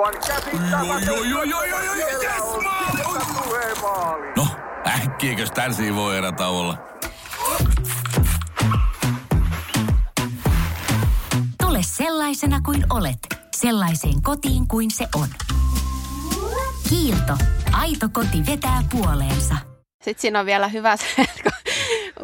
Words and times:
Aivan 0.00 1.06
joo, 1.06 1.22
joo, 1.22 1.42
joo, 1.42 1.64
joo, 1.64 1.82
joo, 1.82 1.94
Siellä 1.94 2.22
yes, 2.22 2.62
maali! 3.82 4.32
No, 4.36 4.46
äkkiäkös 4.86 5.50
tän 5.50 5.72
voi 5.94 6.16
erä 6.16 6.32
olla? 6.48 6.78
Tule 11.62 11.78
sellaisena 11.82 12.60
kuin 12.60 12.84
olet, 12.90 13.18
sellaiseen 13.56 14.22
kotiin 14.22 14.68
kuin 14.68 14.90
se 14.90 15.06
on. 15.14 15.28
Kiilto. 16.88 17.32
Aito 17.72 18.08
koti 18.12 18.46
vetää 18.46 18.82
puoleensa. 18.90 19.56
Sitten 20.02 20.20
siinä 20.20 20.40
on 20.40 20.46
vielä 20.46 20.68
hyvä 20.68 20.96
se, 20.96 21.04
että 21.22 21.42
kun 21.42 21.52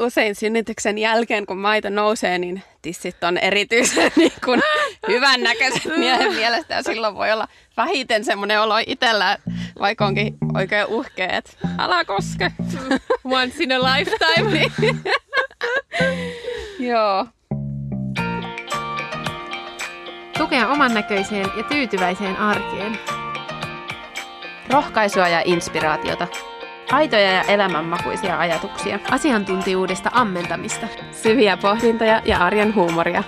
usein 0.07 0.35
synnytyksen 0.35 0.99
jälkeen, 0.99 1.47
kun 1.47 1.59
maito 1.59 1.91
nousee, 1.91 2.39
niin 2.39 2.63
tissit 2.83 3.25
on 3.25 3.39
erityisen 3.39 4.13
niin 4.17 4.33
kuin, 4.45 4.63
hyvän 5.09 5.43
näköiset 5.43 5.85
miehen 5.97 6.35
mielestä. 6.35 6.75
Ja 6.75 6.83
silloin 6.83 7.15
voi 7.15 7.33
olla 7.33 7.49
vähiten 7.77 8.25
semmoinen 8.25 8.61
olo 8.61 8.75
itsellä, 8.87 9.39
vaikka 9.81 10.07
onkin 10.07 10.37
oikein 10.55 10.87
uhkea, 10.87 11.29
että 11.29 11.53
älä 11.79 12.05
koske. 12.05 12.53
Once 13.25 13.65
in 13.65 13.73
a 13.73 13.79
lifetime. 13.79 14.73
Joo. 16.91 17.27
Tukea 20.39 20.69
oman 20.69 20.95
näköiseen 20.95 21.47
ja 21.57 21.63
tyytyväiseen 21.63 22.37
arkeen. 22.37 22.99
Rohkaisua 24.71 25.29
ja 25.29 25.43
inspiraatiota. 25.45 26.27
Aitoja 26.93 27.33
ja 27.33 27.43
elämänmakuisia 27.43 28.39
ajatuksia. 28.39 28.99
Asiantuntijuudesta 29.11 30.11
ammentamista. 30.13 30.89
Syviä 31.13 31.57
pohdintoja 31.57 32.23
ja 32.25 32.39
arjen 32.39 32.75
huumoria. 32.75 33.25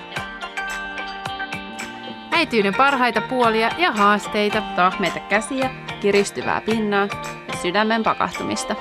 Äityyden 2.38 2.74
parhaita 2.74 3.20
puolia 3.20 3.70
ja 3.78 3.92
haasteita. 3.92 4.62
Tahmeita 4.76 5.20
käsiä, 5.20 5.70
kiristyvää 6.00 6.60
pinnaa 6.60 7.08
ja 7.48 7.56
sydämen 7.62 8.02
pakahtumista. 8.02 8.76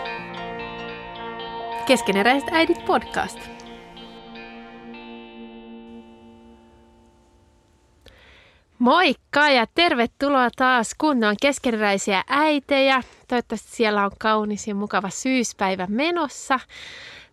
Keskeneräiset 1.86 2.50
äidit 2.52 2.86
podcast. 2.86 3.40
Moikka 8.80 9.50
ja 9.50 9.66
tervetuloa 9.76 10.50
taas 10.56 10.96
kunnon 10.98 11.36
keskeneräisiä 11.42 12.24
äitejä. 12.28 13.03
Toivottavasti 13.28 13.72
siellä 13.72 14.06
on 14.06 14.12
kaunis 14.20 14.68
ja 14.68 14.76
mukava 14.76 15.09
syyspäivä 15.09 15.88
menossa. 15.90 16.59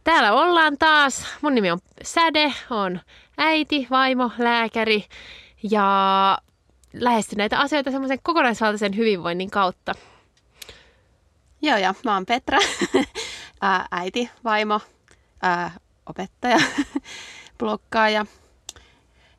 Täällä 0.05 0.33
ollaan 0.33 0.79
taas. 0.79 1.27
Mun 1.43 1.55
nimi 1.55 1.71
on 1.71 1.79
Säde, 2.03 2.53
on 2.71 3.01
äiti, 3.39 3.87
vaimo, 3.91 4.31
lääkäri 4.39 5.05
ja 5.71 6.39
lähestyn 6.93 7.37
näitä 7.37 7.59
asioita 7.59 7.91
semmoisen 7.91 8.19
kokonaisvaltaisen 8.23 8.97
hyvinvoinnin 8.97 9.51
kautta. 9.51 9.95
Joo, 11.63 11.77
ja 11.77 11.95
mä 12.05 12.15
oon 12.15 12.27
Petra, 12.27 12.59
äiti, 13.91 14.31
vaimo, 14.45 14.81
ää, 15.43 15.71
opettaja, 16.07 16.59
blokkaaja. 17.59 18.27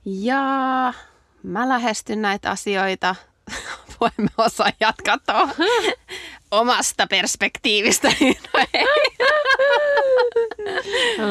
Ja 0.06 0.94
mä 1.44 1.70
lähestyn 1.70 2.22
näitä 2.22 2.52
asioita, 2.52 3.16
voimme 4.02 4.30
osaa 4.38 4.70
jatkaa 4.80 5.18
tuohon 5.26 5.56
omasta 6.52 7.08
perspektiivistä. 7.08 8.08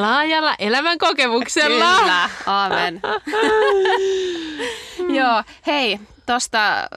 Laajalla 0.00 0.54
elämän 0.58 0.98
kokemuksella. 0.98 1.98
Kyllä, 1.98 2.30
aamen. 2.46 3.00
Joo, 5.18 5.42
hei, 5.66 5.98
tosta 6.26 6.88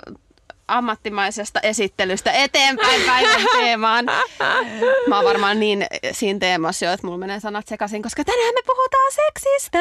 ammattimaisesta 0.68 1.60
esittelystä 1.64 2.32
eteenpäin 2.32 3.02
päivän 3.02 3.46
teemaan. 3.52 4.06
Mä 5.08 5.16
oon 5.16 5.26
varmaan 5.26 5.60
niin 5.60 5.86
siinä 6.12 6.40
teemassa 6.40 6.86
jo, 6.86 6.92
että 6.92 7.08
mulla 7.08 7.20
menee 7.20 7.40
sanat 7.40 7.68
sekaisin, 7.68 8.04
koska 8.04 8.24
tänään 8.24 8.54
me 8.54 8.62
puhutaan 8.66 9.12
seksistä. 9.12 9.78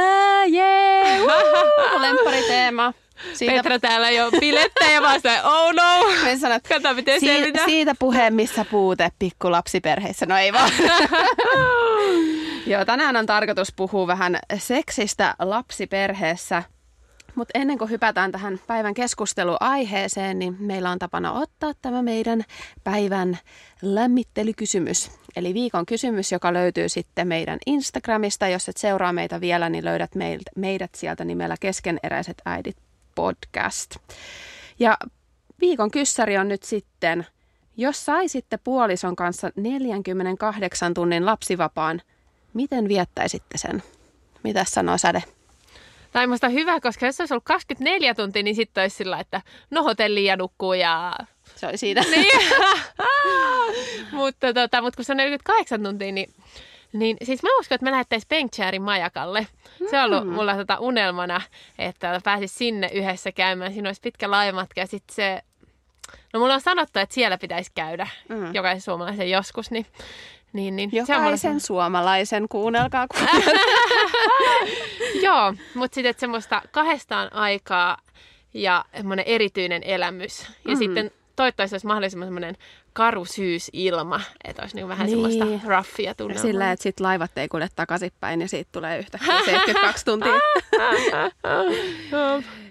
Jee, 0.46 1.18
yeah. 1.18 2.00
lemppariteema. 2.00 2.92
Siitä... 3.32 3.54
Petra 3.54 3.78
täällä 3.78 4.10
jo 4.10 4.30
bilettä 4.40 4.84
ja 4.84 5.02
vaan 5.02 5.16
sitä, 5.16 5.42
oh 5.44 5.72
no. 5.72 6.04
Että 6.56 6.68
Kato, 6.68 6.94
miten 6.94 7.20
si- 7.20 7.26
selvitä. 7.26 7.64
siitä 7.64 7.94
puheen, 7.98 8.34
missä 8.34 8.64
puute 8.64 9.08
pikkulapsiperheissä. 9.18 10.26
No 10.26 10.36
ei 10.36 10.52
vaan. 10.52 10.70
Joo, 12.66 12.84
tänään 12.84 13.16
on 13.16 13.26
tarkoitus 13.26 13.72
puhua 13.76 14.06
vähän 14.06 14.38
seksistä 14.58 15.34
lapsiperheessä. 15.38 16.62
Mutta 17.34 17.58
ennen 17.58 17.78
kuin 17.78 17.90
hypätään 17.90 18.32
tähän 18.32 18.60
päivän 18.66 18.94
keskusteluaiheeseen, 18.94 20.38
niin 20.38 20.56
meillä 20.58 20.90
on 20.90 20.98
tapana 20.98 21.32
ottaa 21.32 21.72
tämä 21.82 22.02
meidän 22.02 22.44
päivän 22.84 23.38
lämmittelykysymys. 23.82 25.10
Eli 25.36 25.54
viikon 25.54 25.86
kysymys, 25.86 26.32
joka 26.32 26.52
löytyy 26.52 26.88
sitten 26.88 27.28
meidän 27.28 27.58
Instagramista. 27.66 28.48
Jos 28.48 28.68
et 28.68 28.76
seuraa 28.76 29.12
meitä 29.12 29.40
vielä, 29.40 29.68
niin 29.68 29.84
löydät 29.84 30.10
meidät 30.56 30.94
sieltä 30.94 31.24
nimellä 31.24 31.56
Keskeneräiset 31.60 32.42
äidit 32.44 32.76
podcast. 33.16 33.96
Ja 34.78 34.98
viikon 35.60 35.90
kyssäri 35.90 36.38
on 36.38 36.48
nyt 36.48 36.62
sitten, 36.62 37.26
jos 37.76 38.04
saisitte 38.04 38.56
puolison 38.56 39.16
kanssa 39.16 39.50
48 39.56 40.94
tunnin 40.94 41.26
lapsivapaan, 41.26 42.02
miten 42.54 42.88
viettäisitte 42.88 43.58
sen? 43.58 43.82
Mitä 44.42 44.64
sanoo 44.64 44.98
Säde? 44.98 45.22
Tämä 46.12 46.22
on 46.22 46.28
musta 46.28 46.48
hyvä, 46.48 46.80
koska 46.80 47.06
jos 47.06 47.20
olisi 47.20 47.34
ollut 47.34 47.44
24 47.44 48.14
tuntia, 48.14 48.42
niin 48.42 48.56
sitten 48.56 48.82
olisi 48.82 48.96
sillä, 48.96 49.20
että 49.20 49.42
no 49.70 49.82
hotelli 49.82 50.24
ja 50.24 50.36
nukkuu 50.36 50.72
ja... 50.72 51.12
Se 51.56 51.66
oli 51.66 51.76
siitä. 51.76 52.00
Niin. 52.00 52.40
mutta, 54.12 54.54
tota, 54.54 54.82
mutta 54.82 54.96
kun 54.96 55.04
se 55.04 55.12
on 55.12 55.16
48 55.16 55.82
tuntia, 55.82 56.12
niin, 56.12 56.34
niin 56.92 57.16
siis 57.22 57.42
mä 57.42 57.48
uskon, 57.60 57.74
että 57.74 57.84
mä 57.86 57.90
lähettäisiin 57.90 58.28
Penkchäärin 58.28 58.82
majakalle. 58.82 59.46
Se 59.90 59.98
on 59.98 60.04
ollut 60.12 60.34
mulla 60.34 60.54
tota 60.56 60.78
unelmana, 60.80 61.40
että 61.78 62.20
pääsis 62.24 62.58
sinne 62.58 62.90
yhdessä 62.94 63.32
käymään. 63.32 63.72
Siinä 63.72 63.88
olisi 63.88 64.00
pitkä 64.00 64.30
laivamatka 64.30 64.80
ja 64.80 64.86
sitten 64.86 65.14
se... 65.14 65.42
No 66.32 66.40
mulla 66.40 66.54
on 66.54 66.60
sanottu, 66.60 66.98
että 66.98 67.14
siellä 67.14 67.38
pitäisi 67.38 67.70
käydä 67.74 68.06
Mm. 68.28 68.54
jokaisen 68.54 68.80
suomalaisen 68.80 69.30
joskus, 69.30 69.70
niin... 69.70 69.86
Niin, 70.52 70.76
niin. 70.76 70.90
se 70.90 71.16
on 71.16 71.22
Jokaisen 71.24 71.60
suomalaisen, 71.60 72.48
kuunnelkaa. 72.48 73.06
Kun... 73.14 73.26
Joo, 75.22 75.54
mutta 75.74 75.94
sitten 75.94 76.14
semmoista 76.18 76.62
kahdestaan 76.70 77.32
aikaa 77.32 77.98
ja 78.54 78.84
semmoinen 78.96 79.24
erityinen 79.28 79.82
elämys. 79.82 80.40
Ja 80.40 80.46
Mhm. 80.64 80.70
mm. 80.70 80.76
sitten 80.78 81.10
toivottavasti 81.36 81.74
olisi 81.74 81.86
mahdollisimman 81.86 82.26
semmoinen 82.26 82.56
karu 82.92 83.24
syysilma, 83.24 84.20
että 84.44 84.62
olisi 84.62 84.76
niinku 84.76 84.88
vähän 84.88 85.06
Niin. 85.06 85.22
niin. 85.22 85.38
semmoista 85.38 85.68
raffia 85.68 86.14
tunnelmaa. 86.14 86.42
Sillä, 86.42 86.72
että 86.72 86.82
sit 86.82 87.00
laivat 87.00 87.38
ei 87.38 87.48
kulje 87.48 87.68
takaisinpäin 87.76 88.40
ja 88.40 88.48
siitä 88.48 88.68
tulee 88.72 88.98
yhtäkkiä 88.98 89.38
72 89.44 90.04
tuntia. 90.04 90.32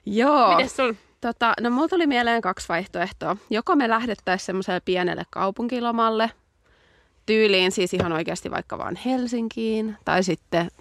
Joo. 0.05 0.55
Mites 0.55 0.75
sul? 0.75 0.93
Tota, 1.21 1.53
no 1.61 1.69
mulla 1.69 1.87
tuli 1.87 2.07
mieleen 2.07 2.41
kaksi 2.41 2.69
vaihtoehtoa. 2.69 3.37
Joko 3.49 3.75
me 3.75 3.89
lähdettäisiin 3.89 4.45
semmoiselle 4.45 4.79
pienelle 4.85 5.23
kaupunkilomalle, 5.29 6.31
tyyliin 7.25 7.71
siis 7.71 7.93
ihan 7.93 8.11
oikeasti 8.13 8.51
vaikka 8.51 8.77
vaan 8.77 8.95
Helsinkiin, 9.05 9.97
tai 10.05 10.23
sitten, 10.23 10.71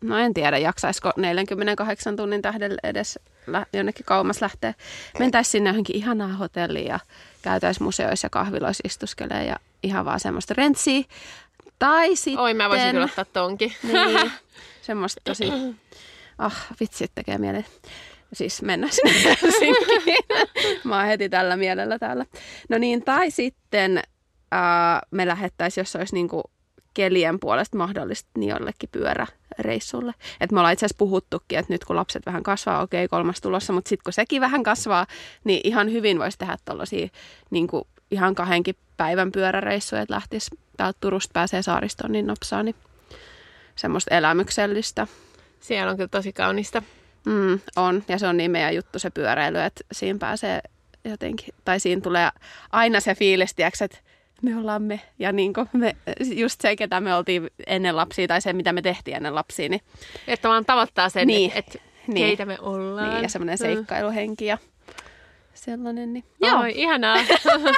no 0.00 0.18
en 0.18 0.34
tiedä, 0.34 0.58
jaksaisiko 0.58 1.12
48 1.16 2.16
tunnin 2.16 2.42
tähden 2.42 2.76
edes 2.82 3.18
lä- 3.46 3.66
jonnekin 3.72 4.04
kauemmas 4.04 4.42
lähteä. 4.42 4.74
Mentäisiin 5.18 5.50
sinne 5.52 5.70
johonkin 5.70 5.96
ihanaan 5.96 6.36
hotelliin 6.36 6.86
ja 6.86 7.00
käytäisiin 7.42 7.84
museoissa 7.84 8.24
ja 8.26 8.30
kahviloissa 8.30 8.82
istuskelee 8.86 9.44
ja 9.44 9.56
ihan 9.82 10.04
vaan 10.04 10.20
semmoista 10.20 10.54
rentsiä. 10.56 11.04
Tai 11.78 12.16
sitten... 12.16 12.42
Oi, 12.42 12.54
mä 12.54 12.68
voisin 12.68 12.90
kyllä 12.90 13.04
ottaa 13.04 13.24
tonkin. 13.24 13.72
Niin, 13.82 14.30
semmoista 14.82 15.20
tosi, 15.24 15.52
ah 16.38 16.66
vitsi, 16.80 17.06
tekee 17.14 17.38
mieli. 17.38 17.64
Siis 18.32 18.62
mennä 18.62 18.88
sinne 18.90 19.36
Helsinkiin. 19.42 20.24
Mä 20.84 20.96
oon 20.98 21.06
heti 21.06 21.28
tällä 21.28 21.56
mielellä 21.56 21.98
täällä. 21.98 22.26
No 22.68 22.78
niin, 22.78 23.04
tai 23.04 23.30
sitten 23.30 24.02
ää, 24.50 25.02
me 25.10 25.26
lähettäisiin, 25.26 25.82
jos 25.82 25.96
olisi 25.96 26.14
niinku 26.14 26.42
kelien 26.94 27.40
puolesta 27.40 27.76
mahdollista, 27.76 28.30
niin 28.36 28.50
jollekin 28.50 28.88
pyöräreissulle. 28.92 30.14
Et 30.40 30.52
me 30.52 30.60
ollaan 30.60 30.72
itse 30.72 30.86
asiassa 30.86 30.98
puhuttukin, 30.98 31.58
että 31.58 31.72
nyt 31.72 31.84
kun 31.84 31.96
lapset 31.96 32.26
vähän 32.26 32.42
kasvaa, 32.42 32.82
okei, 32.82 33.04
okay, 33.04 33.18
kolmas 33.18 33.40
tulossa, 33.40 33.72
mutta 33.72 33.88
sitten 33.88 34.04
kun 34.04 34.12
sekin 34.12 34.40
vähän 34.40 34.62
kasvaa, 34.62 35.06
niin 35.44 35.60
ihan 35.64 35.92
hyvin 35.92 36.18
voisi 36.18 36.38
tehdä 36.38 36.56
tuollaisia 36.64 37.08
niinku 37.50 37.86
ihan 38.10 38.34
kahdenkin 38.34 38.76
päivän 38.96 39.32
pyöräreissuja, 39.32 40.02
että 40.02 40.14
lähtisi 40.14 40.50
täältä 40.76 40.98
Turusta 41.00 41.32
pääsee 41.32 41.62
saaristoon 41.62 42.12
niin 42.12 42.26
nopsaa, 42.26 42.62
niin 42.62 42.74
semmoista 43.76 44.14
elämyksellistä. 44.14 45.06
Siellä 45.60 45.90
on 45.90 45.96
kyllä 45.96 46.08
tosi 46.08 46.32
kaunista. 46.32 46.82
Mm, 47.26 47.60
on, 47.76 48.04
ja 48.08 48.18
se 48.18 48.26
on 48.26 48.36
niin 48.36 48.50
meidän 48.50 48.74
juttu 48.74 48.98
se 48.98 49.10
pyöräily, 49.10 49.60
että 49.60 49.84
siinä 49.92 50.18
pääsee 50.18 50.60
jotenkin, 51.04 51.54
tai 51.64 51.80
siinä 51.80 52.00
tulee 52.00 52.30
aina 52.72 53.00
se 53.00 53.14
fiilis, 53.14 53.54
tiiäks, 53.54 53.82
että 53.82 53.98
me 54.42 54.56
ollaan 54.56 54.82
me, 54.82 55.00
ja 55.18 55.32
niin 55.32 55.52
me, 55.72 55.96
just 56.34 56.60
se, 56.60 56.76
ketä 56.76 57.00
me 57.00 57.14
oltiin 57.14 57.50
ennen 57.66 57.96
lapsia, 57.96 58.28
tai 58.28 58.40
se, 58.40 58.52
mitä 58.52 58.72
me 58.72 58.82
tehtiin 58.82 59.16
ennen 59.16 59.34
lapsia, 59.34 59.68
niin, 59.68 59.80
Että 60.28 60.48
vaan 60.48 60.64
tavoittaa 60.64 61.08
sen, 61.08 61.26
Niin. 61.26 61.52
että 61.54 61.78
et, 61.78 61.82
Niin. 62.06 62.26
keitä 62.26 62.44
me 62.46 62.56
ollaan. 62.60 63.10
niin 63.10 63.22
ja 63.22 63.28
semmoinen 63.28 63.54
Mm. 63.54 63.58
seikkailuhenki, 63.58 64.46
ja 64.46 64.58
sellainen. 65.54 66.12
Niin, 66.12 66.24
Joo. 66.40 66.60
Oi, 66.60 66.72
ihanaa. 66.74 67.16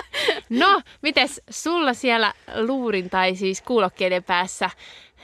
no, 0.50 0.82
mites 1.02 1.40
sulla 1.50 1.94
siellä 1.94 2.32
luurin 2.66 3.10
tai 3.10 3.34
siis 3.36 3.62
kuulokkeiden 3.62 4.24
päässä, 4.24 4.70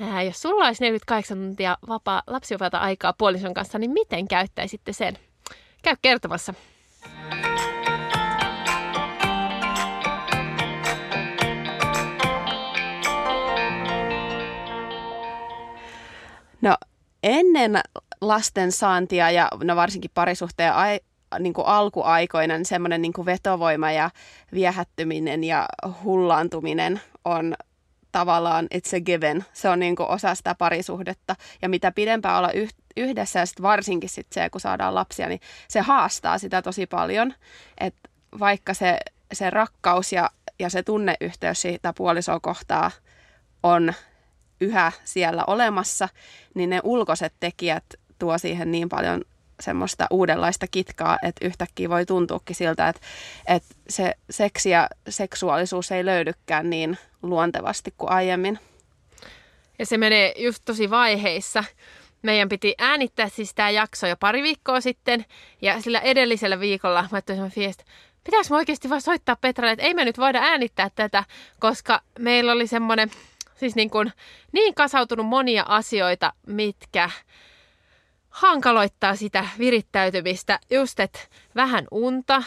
ää, 0.01 0.23
jos 0.23 0.43
sulla 0.43 0.67
olisi 0.67 0.85
48 0.85 1.39
tuntia 1.39 1.79
vapaa, 1.89 2.23
lapsivapaata 2.27 2.79
aikaa 2.79 3.13
puolison 3.19 3.55
kanssa, 3.55 3.79
niin 3.79 3.91
miten 3.91 4.29
käyttäisitte 4.29 4.93
sen? 4.93 5.19
Käy 5.83 5.95
kertomassa. 6.03 6.55
Ennen 17.27 17.81
lasten 18.21 18.73
saantia 18.73 19.31
ja 19.31 19.49
no 19.65 19.77
varsinkin 19.77 20.11
parisuhteen 20.15 20.73
ai, 20.73 21.01
niin 21.39 21.53
kuin 21.53 21.67
alkuaikoina 21.67 22.57
niin 22.57 22.67
semmoinen 22.67 23.03
niin 23.03 23.13
kuin 23.13 23.27
vetovoima 23.27 23.93
ja 23.93 24.11
viehättyminen 24.53 25.45
ja 25.45 25.69
hullaantuminen 26.05 27.01
on 27.25 27.55
tavallaan 28.13 28.69
it's 28.75 28.97
a 28.97 29.01
given. 29.01 29.45
Se 29.53 29.69
on 29.69 29.79
niin 29.79 29.97
kuin 29.97 30.09
osa 30.09 30.35
sitä 30.35 30.55
parisuhdetta. 30.55 31.37
Ja 31.63 31.69
mitä 31.69 31.93
pidempään 31.93 32.39
olla 32.39 32.53
yh- 32.53 32.75
yhdessä 32.97 33.39
ja 33.39 33.47
sit 33.47 33.63
varsinkin 33.63 34.11
sit 34.11 34.27
se, 34.33 34.51
kun 34.51 34.61
saadaan 34.61 34.95
lapsia, 34.95 35.29
niin 35.29 35.41
se 35.69 35.81
haastaa 35.81 36.39
sitä 36.39 36.63
tosi 36.63 36.87
paljon. 36.87 37.35
Että 37.79 38.09
vaikka 38.39 38.75
se, 38.75 38.99
se 39.33 39.51
rakkaus 39.51 40.13
ja, 40.13 40.31
ja 40.59 40.71
se 40.71 40.83
tunneyhteys 40.83 41.63
siitä 41.63 41.93
puolisoa 41.93 42.41
kohtaa 42.41 42.91
on 43.63 43.93
yhä 44.61 44.93
siellä 45.05 45.45
olemassa, 45.47 46.09
niin 46.55 46.71
ne 46.71 46.81
ulkoiset 46.83 47.33
tekijät 47.41 47.85
tuo 48.19 48.39
siihen 48.39 48.73
niin 48.73 48.89
paljon 48.89 49.23
semmoista 49.61 50.07
uudenlaista 50.11 50.67
kitkaa, 50.67 51.19
että 51.23 51.47
yhtäkkiä 51.47 51.89
voi 51.89 52.07
tuntuukin 52.07 52.57
siltä, 52.57 52.89
että, 52.89 53.01
että 53.47 53.75
se 53.89 54.15
seksi 54.31 54.71
ja 54.71 54.89
seksuaalisuus 55.09 55.93
ei 55.93 56.07
löydykään 56.07 56.71
niin 56.71 56.99
luontevasti 57.23 57.95
kuin 57.99 58.11
aiemmin. 58.11 58.59
Ja 59.79 59.87
se 59.87 59.99
menee 59.99 60.35
just 60.37 60.63
tosi 60.65 60.91
vaiheissa. 60.91 61.65
Meidän 62.23 62.49
piti 62.49 62.75
äänittää 62.79 63.29
siis 63.29 63.55
tämä 63.55 63.71
jakso 63.71 64.07
jo 64.07 64.17
pari 64.17 64.43
viikkoa 64.43 64.81
sitten, 64.81 65.25
ja 65.63 65.81
sillä 65.81 66.01
edellisellä 66.01 66.61
viikolla 66.61 67.03
mä 67.03 67.09
ajattelin 67.13 67.51
fiest, 67.51 67.83
pitäis 68.25 68.51
mä 68.51 68.57
oikeasti 68.57 68.91
vaan 68.91 69.01
soittaa 69.01 69.37
Petralle, 69.37 69.73
että 69.73 69.85
ei 69.85 69.95
me 69.95 70.05
nyt 70.05 70.19
voida 70.19 70.39
äänittää 70.39 70.91
tätä, 70.95 71.25
koska 71.59 72.01
meillä 72.19 72.53
oli 72.53 72.67
semmoinen 72.67 73.11
siis 73.57 73.77
niin, 73.77 73.91
kuin, 73.91 74.13
niin 74.53 74.75
kasautunut 74.75 75.27
monia 75.27 75.65
asioita, 75.69 76.33
mitkä 76.47 77.11
hankaloittaa 78.31 79.17
sitä 79.17 79.49
virittäytymistä. 79.59 80.61
Just, 80.71 81.01
että 81.01 81.19
vähän 81.55 81.87
unta, 81.91 82.43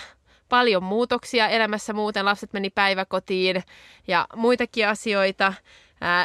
paljon 0.50 0.84
muutoksia 0.84 1.50
elämässä 1.50 1.94
muuten, 1.94 2.26
lapset 2.26 2.54
meni 2.54 2.70
päiväkotiin 2.70 3.64
ja 4.08 4.28
muitakin 4.36 4.88
asioita. 4.88 5.54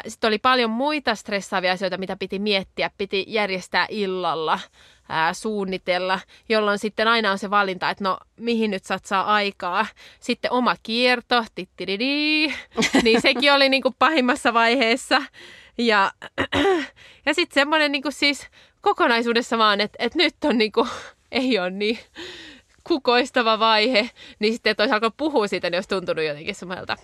Sitten 0.07 0.27
oli 0.27 0.37
paljon 0.37 0.69
muita 0.69 1.15
stressaavia 1.15 1.71
asioita, 1.71 1.97
mitä 1.97 2.15
piti 2.15 2.39
miettiä, 2.39 2.91
piti 2.97 3.25
järjestää 3.27 3.85
illalla, 3.89 4.59
ää, 5.09 5.33
suunnitella, 5.33 6.19
jolloin 6.49 6.79
sitten 6.79 7.07
aina 7.07 7.31
on 7.31 7.37
se 7.37 7.49
valinta, 7.49 7.89
että 7.89 8.03
no 8.03 8.17
mihin 8.37 8.71
nyt 8.71 8.85
satsaa 8.85 9.33
aikaa. 9.33 9.85
Sitten 10.19 10.51
oma 10.51 10.75
kierto, 10.83 11.45
niin 13.03 13.21
sekin 13.21 13.53
oli 13.53 13.69
niinku 13.69 13.95
pahimmassa 13.99 14.53
vaiheessa. 14.53 15.21
Ja, 15.77 16.11
ja 17.25 17.33
sitten 17.33 17.53
semmoinen 17.53 17.91
niinku 17.91 18.11
siis 18.11 18.47
kokonaisuudessa 18.81 19.57
vaan, 19.57 19.81
että, 19.81 19.95
että 19.99 20.17
nyt 20.17 20.35
on 20.43 20.57
niinku, 20.57 20.87
ei 21.31 21.59
ole 21.59 21.69
niin 21.69 21.99
kukoistava 22.83 23.59
vaihe, 23.59 24.09
niin 24.39 24.53
sitten 24.53 24.75
alkanut 24.93 25.17
puhua 25.17 25.47
siitä, 25.47 25.69
niin 25.69 25.77
olisi 25.77 25.89
tuntunut 25.89 26.25
jotenkin 26.25 26.55
semmoiselta 26.55 26.97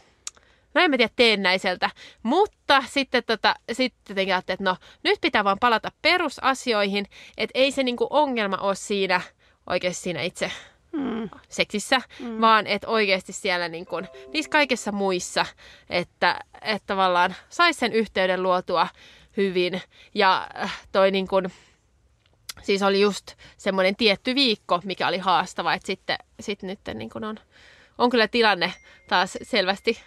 no 0.73 0.81
en 0.81 0.91
mä 0.91 0.97
tiedä 0.97 1.13
teennäiseltä, 1.15 1.89
mutta 2.23 2.83
sitten, 2.87 3.23
tota, 3.23 3.55
sitten 3.71 4.17
ajattelin, 4.17 4.55
että 4.55 4.63
no 4.63 4.75
nyt 5.03 5.21
pitää 5.21 5.43
vaan 5.43 5.59
palata 5.59 5.91
perusasioihin, 6.01 7.05
että 7.37 7.59
ei 7.59 7.71
se 7.71 7.83
niinku 7.83 8.07
ongelma 8.09 8.57
ole 8.57 8.75
siinä 8.75 9.21
oikeasti 9.67 10.03
siinä 10.03 10.21
itse 10.21 10.51
mm. 10.91 11.29
seksissä, 11.49 12.01
mm. 12.19 12.41
vaan 12.41 12.67
että 12.67 12.87
oikeasti 12.87 13.33
siellä 13.33 13.67
niin 13.67 13.85
kuin, 13.85 14.07
niissä 14.33 14.49
kaikissa 14.49 14.91
muissa, 14.91 15.45
että, 15.89 16.39
että 16.61 16.87
tavallaan 16.87 17.35
saisi 17.49 17.79
sen 17.79 17.93
yhteyden 17.93 18.43
luotua 18.43 18.87
hyvin 19.37 19.81
ja 20.15 20.47
äh, 20.63 20.81
toi 20.91 21.11
niin 21.11 21.27
kuin, 21.27 21.51
siis 22.61 22.81
oli 22.81 23.01
just 23.01 23.33
semmoinen 23.57 23.95
tietty 23.95 24.35
viikko, 24.35 24.79
mikä 24.83 25.07
oli 25.07 25.17
haastava, 25.17 25.73
että 25.73 25.87
sitten 25.87 26.17
sit 26.39 26.63
nyt 26.63 26.79
niin 26.93 27.09
kuin 27.09 27.23
on, 27.23 27.37
on 27.97 28.09
kyllä 28.09 28.27
tilanne 28.27 28.73
taas 29.07 29.37
selvästi 29.43 29.99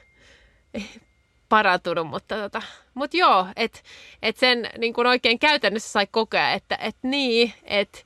parantunut, 1.49 2.07
mutta, 2.07 2.37
tota, 2.37 2.63
mutta 2.95 3.17
joo, 3.17 3.47
että 3.57 3.81
et 4.23 4.37
sen 4.37 4.71
niin 4.79 4.95
kuin 4.95 5.07
oikein 5.07 5.39
käytännössä 5.39 5.93
sai 5.93 6.07
kokea, 6.11 6.53
että 6.53 6.79
et 6.81 6.97
niin, 7.03 7.53
että 7.65 7.99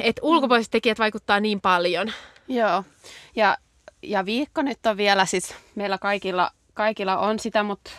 et 0.00 0.20
ulkopuoliset 0.22 0.70
tekijät 0.70 0.98
vaikuttaa 0.98 1.40
niin 1.40 1.60
paljon. 1.60 2.12
Joo, 2.48 2.84
ja, 3.36 3.56
ja 4.02 4.24
viikko 4.24 4.62
nyt 4.62 4.86
on 4.86 4.96
vielä, 4.96 5.26
siis 5.26 5.54
meillä 5.74 5.98
kaikilla, 5.98 6.50
kaikilla 6.74 7.18
on 7.18 7.38
sitä, 7.38 7.62
mutta 7.62 7.90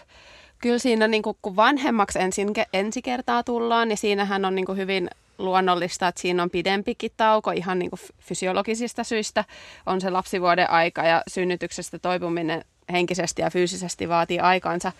kyllä 0.59 0.79
siinä 0.79 1.07
niin 1.07 1.23
kuin, 1.23 1.37
kun 1.41 1.55
vanhemmaksi 1.55 2.19
ensin, 2.19 2.53
ensi 2.73 3.01
kertaa 3.01 3.43
tullaan, 3.43 3.87
niin 3.87 3.97
siinähän 3.97 4.45
on 4.45 4.55
niin 4.55 4.77
hyvin 4.77 5.09
luonnollista, 5.37 6.07
että 6.07 6.21
siinä 6.21 6.43
on 6.43 6.49
pidempikin 6.49 7.11
tauko 7.17 7.51
ihan 7.51 7.79
niin 7.79 7.91
fysiologisista 8.19 9.03
syistä. 9.03 9.45
On 9.85 10.01
se 10.01 10.09
lapsivuoden 10.09 10.69
aika 10.69 11.03
ja 11.03 11.23
synnytyksestä 11.27 11.99
toipuminen 11.99 12.65
henkisesti 12.91 13.41
ja 13.41 13.49
fyysisesti 13.49 14.09
vaatii 14.09 14.39
aikansa. 14.39 14.91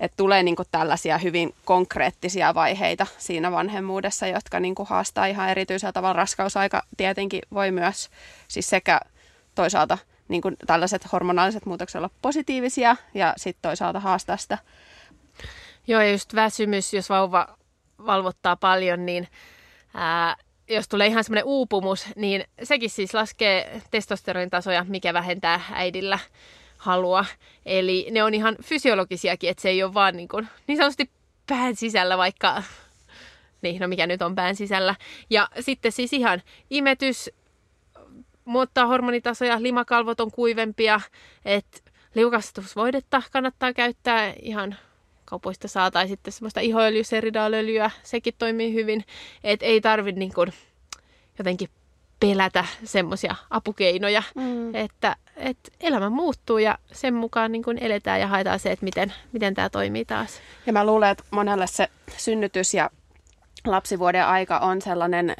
Että 0.00 0.16
tulee 0.16 0.42
niin 0.42 0.56
kuin 0.56 0.68
tällaisia 0.70 1.18
hyvin 1.18 1.54
konkreettisia 1.64 2.54
vaiheita 2.54 3.06
siinä 3.18 3.52
vanhemmuudessa, 3.52 4.26
jotka 4.26 4.60
niin 4.60 4.74
kuin 4.74 4.88
haastaa 4.88 5.26
ihan 5.26 5.48
erityisellä 5.48 5.92
tavalla. 5.92 6.16
Raskausaika 6.16 6.82
tietenkin 6.96 7.42
voi 7.52 7.70
myös 7.70 8.10
siis 8.48 8.70
sekä 8.70 9.00
toisaalta 9.54 9.98
niin 10.28 10.42
kuin 10.42 10.56
tällaiset 10.66 11.12
hormonaaliset 11.12 11.66
muutokset 11.66 11.98
olla 11.98 12.10
positiivisia 12.22 12.96
ja 13.14 13.34
sitten 13.36 13.62
toisaalta 13.62 14.00
haastaa 14.00 14.36
sitä. 14.36 14.58
Joo, 15.86 16.00
ja 16.00 16.10
just 16.10 16.34
väsymys, 16.34 16.94
jos 16.94 17.10
vauva 17.10 17.56
valvottaa 18.06 18.56
paljon, 18.56 19.06
niin 19.06 19.28
ää, 19.94 20.36
jos 20.68 20.88
tulee 20.88 21.06
ihan 21.06 21.24
semmoinen 21.24 21.44
uupumus, 21.44 22.06
niin 22.16 22.44
sekin 22.62 22.90
siis 22.90 23.14
laskee 23.14 23.82
testosteronin 23.90 24.50
tasoja, 24.50 24.84
mikä 24.88 25.14
vähentää 25.14 25.60
äidillä 25.72 26.18
halua. 26.84 27.24
Eli 27.66 28.08
ne 28.10 28.22
on 28.22 28.34
ihan 28.34 28.56
fysiologisiakin, 28.64 29.50
että 29.50 29.62
se 29.62 29.68
ei 29.68 29.82
ole 29.82 29.94
vaan 29.94 30.16
niin, 30.16 30.28
kuin, 30.28 30.48
niin 30.66 30.76
sanotusti 30.76 31.10
pään 31.46 31.76
sisällä, 31.76 32.18
vaikka 32.18 32.62
niin, 33.62 33.80
no 33.80 33.88
mikä 33.88 34.06
nyt 34.06 34.22
on 34.22 34.34
pään 34.34 34.56
sisällä. 34.56 34.94
Ja 35.30 35.48
sitten 35.60 35.92
siis 35.92 36.12
ihan 36.12 36.42
imetys 36.70 37.30
muuttaa 38.44 38.86
hormonitasoja, 38.86 39.62
limakalvot 39.62 40.20
on 40.20 40.30
kuivempia, 40.30 41.00
että 41.44 41.80
liukastusvoidetta 42.14 43.22
kannattaa 43.32 43.72
käyttää 43.72 44.34
ihan 44.42 44.76
kaupoista 45.24 45.68
saa, 45.68 45.90
tai 45.90 46.08
sitten 46.08 46.32
semmoista 46.32 46.60
ihoöljyseridaalöljyä, 46.60 47.90
sekin 48.02 48.34
toimii 48.38 48.74
hyvin, 48.74 49.04
että 49.44 49.66
ei 49.66 49.80
tarvi 49.80 50.12
niin 50.12 50.34
kuin 50.34 50.52
jotenkin 51.38 51.68
pelätä 52.20 52.64
semmoisia 52.84 53.34
apukeinoja, 53.50 54.22
mm. 54.34 54.74
että, 54.74 55.16
että 55.36 55.70
elämä 55.80 56.10
muuttuu 56.10 56.58
ja 56.58 56.78
sen 56.92 57.14
mukaan 57.14 57.52
niin 57.52 57.62
kuin 57.62 57.78
eletään 57.78 58.20
ja 58.20 58.26
haetaan 58.26 58.58
se, 58.58 58.72
että 58.72 58.84
miten, 58.84 59.14
miten 59.32 59.54
tämä 59.54 59.70
toimii 59.70 60.04
taas. 60.04 60.40
Ja 60.66 60.72
mä 60.72 60.86
luulen, 60.86 61.10
että 61.10 61.24
monelle 61.30 61.66
se 61.66 61.88
synnytys 62.16 62.74
ja 62.74 62.90
lapsivuoden 63.66 64.26
aika 64.26 64.58
on 64.58 64.82
sellainen, 64.82 65.34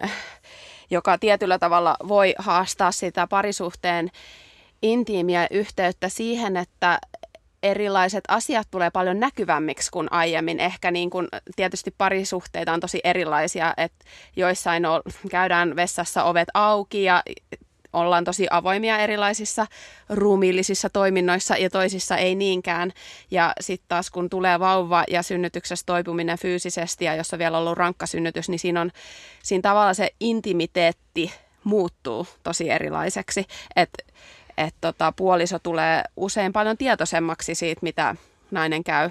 joka 0.91 1.19
tietyllä 1.19 1.59
tavalla 1.59 1.97
voi 2.09 2.35
haastaa 2.39 2.93
sitä 2.93 3.27
parisuhteen 3.27 4.11
intiimiä 4.83 5.47
yhteyttä 5.51 6.09
siihen, 6.09 6.57
että 6.57 6.99
erilaiset 7.65 8.25
asiat 8.29 8.69
tulee 8.71 8.91
paljon 8.91 9.21
näkyvämmiksi 9.21 9.91
kuin 9.91 10.13
aiemmin. 10.13 10.61
Ehkä 10.61 10.91
niin 10.91 11.11
kuin, 11.11 11.29
tietysti 11.57 11.95
parisuhteita 11.99 12.73
on 12.73 12.81
tosi 12.81 13.01
erilaisia, 13.05 13.75
että 13.77 14.05
joissain 14.37 14.87
on, 14.87 15.03
käydään 15.31 15.77
vessassa 15.77 16.25
ovet 16.25 16.49
auki 16.55 17.03
ja 17.03 17.23
ollaan 17.93 18.25
tosi 18.25 18.47
avoimia 18.51 18.99
erilaisissa 18.99 19.67
ruumiillisissa 20.09 20.91
toiminnoissa 20.91 21.57
ja 21.57 21.71
toisissa 21.71 22.17
ei 22.17 22.35
niinkään. 22.35 22.93
Ja 23.31 23.53
sitten 23.61 23.89
taas 23.89 24.11
kun 24.11 24.31
tulee 24.31 24.61
vauva 24.61 25.05
ja 25.09 25.23
synnytyksessä 25.23 25.87
toipuminen 25.87 26.39
fyysisesti 26.39 27.05
ja 27.05 27.15
jos 27.15 27.33
on 27.33 27.39
vielä 27.39 27.59
ollut 27.59 27.79
rankka 27.79 28.07
synnytys, 28.07 28.49
niin 28.49 28.59
siinä, 28.59 28.81
on, 28.81 28.91
siinä 29.43 29.63
tavalla 29.63 29.95
se 29.95 30.11
intimiteetti 30.21 31.33
muuttuu 31.65 32.27
tosi 32.43 32.71
erilaiseksi. 32.71 33.45
Että 33.77 34.05
että 34.59 34.79
tota, 34.81 35.13
puoliso 35.13 35.59
tulee 35.59 36.03
usein 36.17 36.53
paljon 36.53 36.77
tietoisemmaksi 36.77 37.55
siitä, 37.55 37.79
mitä 37.83 38.17
nainen 38.51 38.85
käy, 38.85 39.11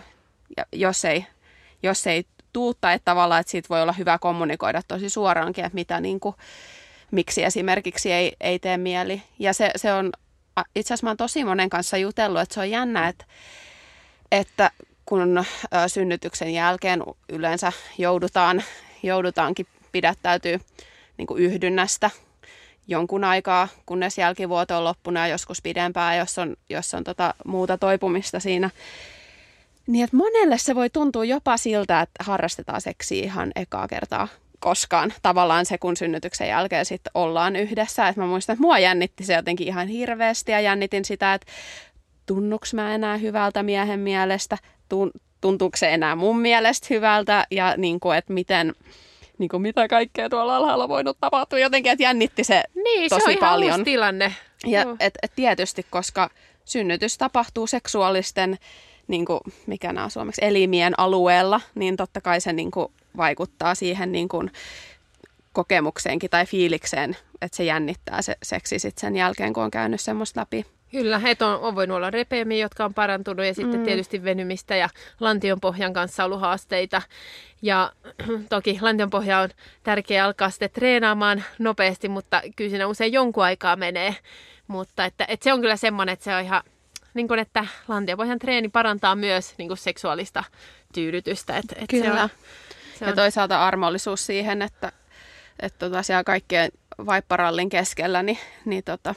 ja 0.57 0.65
jos 0.71 1.05
ei, 1.05 1.25
jos 1.83 2.07
ei 2.07 2.25
tuutta, 2.53 2.93
että 2.93 3.05
tavallaan, 3.05 3.41
että 3.41 3.51
siitä 3.51 3.69
voi 3.69 3.81
olla 3.81 3.93
hyvä 3.93 4.17
kommunikoida 4.17 4.81
tosi 4.87 5.09
suoraankin, 5.09 5.65
että 5.65 5.75
mitä, 5.75 5.99
niin 5.99 6.19
kuin, 6.19 6.35
miksi 7.11 7.43
esimerkiksi 7.43 8.11
ei, 8.11 8.35
ei 8.41 8.59
tee 8.59 8.77
mieli. 8.77 9.23
Ja 9.39 9.53
se, 9.53 9.71
se 9.75 9.93
on, 9.93 10.11
itse 10.75 10.93
asiassa 10.93 11.05
mä 11.05 11.09
oon 11.09 11.17
tosi 11.17 11.43
monen 11.43 11.69
kanssa 11.69 11.97
jutellut, 11.97 12.41
että 12.41 12.53
se 12.53 12.59
on 12.59 12.69
jännä, 12.69 13.07
että, 13.07 13.25
että 14.31 14.71
kun 15.05 15.45
synnytyksen 15.87 16.53
jälkeen 16.53 17.03
yleensä 17.29 17.71
joudutaan, 17.97 18.63
joudutaankin 19.03 19.67
pidättäytyy 19.91 20.59
niin 21.17 21.27
kuin 21.27 21.43
yhdynnästä 21.43 22.09
jonkun 22.87 23.23
aikaa, 23.23 23.67
kunnes 23.85 24.17
jälkivuoto 24.17 24.77
on 24.77 24.83
loppunut 24.83 25.21
ja 25.21 25.27
joskus 25.27 25.61
pidempään, 25.61 26.17
jos 26.17 26.37
on, 26.37 26.55
jos 26.69 26.93
on 26.93 27.03
tota 27.03 27.33
muuta 27.45 27.77
toipumista 27.77 28.39
siinä. 28.39 28.69
Niin, 29.87 30.03
että 30.03 30.17
monelle 30.17 30.57
se 30.57 30.75
voi 30.75 30.89
tuntua 30.89 31.25
jopa 31.25 31.57
siltä, 31.57 32.01
että 32.01 32.23
harrastetaan 32.23 32.81
seksiä 32.81 33.23
ihan 33.23 33.51
ekaa 33.55 33.87
kertaa 33.87 34.27
koskaan. 34.59 35.13
Tavallaan 35.21 35.65
se, 35.65 35.77
kun 35.77 35.97
synnytyksen 35.97 36.47
jälkeen 36.47 36.85
sitten 36.85 37.11
ollaan 37.13 37.55
yhdessä. 37.55 38.07
Et 38.07 38.15
mä 38.15 38.25
muistan, 38.25 38.53
että 38.53 38.61
mua 38.61 38.79
jännitti 38.79 39.23
se 39.23 39.33
jotenkin 39.33 39.67
ihan 39.67 39.87
hirveästi 39.87 40.51
ja 40.51 40.59
jännitin 40.59 41.05
sitä, 41.05 41.33
että 41.33 41.47
tunnuks 42.25 42.73
mä 42.73 42.95
enää 42.95 43.17
hyvältä 43.17 43.63
miehen 43.63 43.99
mielestä, 43.99 44.57
tun- 44.89 45.21
tuntuuko 45.41 45.77
se 45.77 45.93
enää 45.93 46.15
mun 46.15 46.39
mielestä 46.39 46.87
hyvältä 46.89 47.47
ja 47.51 47.73
niin 47.77 47.99
kuin, 47.99 48.17
että 48.17 48.33
miten, 48.33 48.73
niin 49.37 49.49
kuin 49.49 49.61
mitä 49.61 49.87
kaikkea 49.87 50.29
tuolla 50.29 50.57
alhaalla 50.57 50.89
voinut 50.89 51.17
tapahtua. 51.19 51.59
Jotenkin, 51.59 51.91
että 51.91 52.03
jännitti 52.03 52.43
se 52.43 52.63
Niin, 52.75 53.09
tosi 53.09 53.25
se 53.25 53.31
on 53.31 53.37
ihan 53.37 53.51
paljon. 53.51 53.71
uusi 53.71 53.83
tilanne. 53.83 54.35
Ja 54.65 54.81
Joo. 54.81 54.95
et, 54.99 55.13
et 55.23 55.31
tietysti, 55.35 55.85
koska 55.89 56.29
synnytys 56.65 57.17
tapahtuu 57.17 57.67
seksuaalisten, 57.67 58.57
niin 59.07 59.25
kuin, 59.25 59.39
mikä 59.67 59.93
nämä 59.93 60.03
on 60.03 60.11
suomeksi, 60.11 60.45
elimien 60.45 60.99
alueella, 60.99 61.61
niin 61.75 61.97
totta 61.97 62.21
kai 62.21 62.41
se 62.41 62.53
niin 62.53 62.71
kuin, 62.71 62.87
vaikuttaa 63.17 63.75
siihen 63.75 64.11
niin 64.11 64.29
kuin, 64.29 64.51
kokemukseenkin 65.53 66.29
tai 66.29 66.45
fiilikseen, 66.45 67.17
että 67.41 67.57
se 67.57 67.63
jännittää 67.63 68.21
se 68.21 68.37
seksi 68.43 68.79
sit 68.79 68.97
sen 68.97 69.15
jälkeen, 69.15 69.53
kun 69.53 69.63
on 69.63 69.71
käynyt 69.71 70.01
semmoista 70.01 70.39
läpi. 70.39 70.65
Kyllä, 70.93 71.21
että 71.25 71.47
on, 71.47 71.59
on 71.59 71.75
voinut 71.75 71.97
olla 71.97 72.11
repeämiä, 72.11 72.65
jotka 72.65 72.85
on 72.85 72.93
parantunut 72.93 73.45
ja 73.45 73.53
sitten 73.53 73.79
mm. 73.79 73.85
tietysti 73.85 74.23
venymistä 74.23 74.75
ja 74.75 74.89
lantionpohjan 75.19 75.93
kanssa 75.93 76.25
ollut 76.25 76.41
haasteita. 76.41 77.01
Ja 77.61 77.91
toki 78.49 78.77
lantionpohja 78.81 79.39
on 79.39 79.49
tärkeä 79.83 80.25
alkaa 80.25 80.49
sitten 80.49 80.69
treenaamaan 80.69 81.43
nopeasti, 81.59 82.09
mutta 82.09 82.41
kyllä 82.55 82.69
siinä 82.69 82.87
usein 82.87 83.13
jonkun 83.13 83.43
aikaa 83.43 83.75
menee. 83.75 84.15
Mutta 84.67 85.05
että, 85.05 85.25
että 85.27 85.43
se 85.43 85.53
on 85.53 85.61
kyllä 85.61 85.75
semmoinen, 85.75 86.13
että 86.13 86.23
se 86.23 86.35
on 86.35 86.43
ihan, 86.43 86.63
niin 87.13 87.27
kuin, 87.27 87.39
että 87.39 87.65
lantionpohjan 87.87 88.39
treeni 88.39 88.69
parantaa 88.69 89.15
myös 89.15 89.53
niin 89.57 89.67
kuin 89.67 89.77
seksuaalista 89.77 90.43
tyydytystä. 90.93 91.57
Että, 91.57 91.75
että 91.79 91.97
Se 91.97 92.11
on, 92.11 92.29
se 92.99 93.05
Ja 93.05 93.09
on, 93.09 93.15
toisaalta 93.15 93.67
armollisuus 93.67 94.25
siihen, 94.25 94.61
että, 94.61 94.91
että 95.59 95.79
tota 95.79 96.03
siellä 96.03 96.23
kaikkien 96.23 96.71
vaipparallin 97.05 97.69
keskellä, 97.69 98.23
niin, 98.23 98.37
niin 98.65 98.83
tota, 98.83 99.15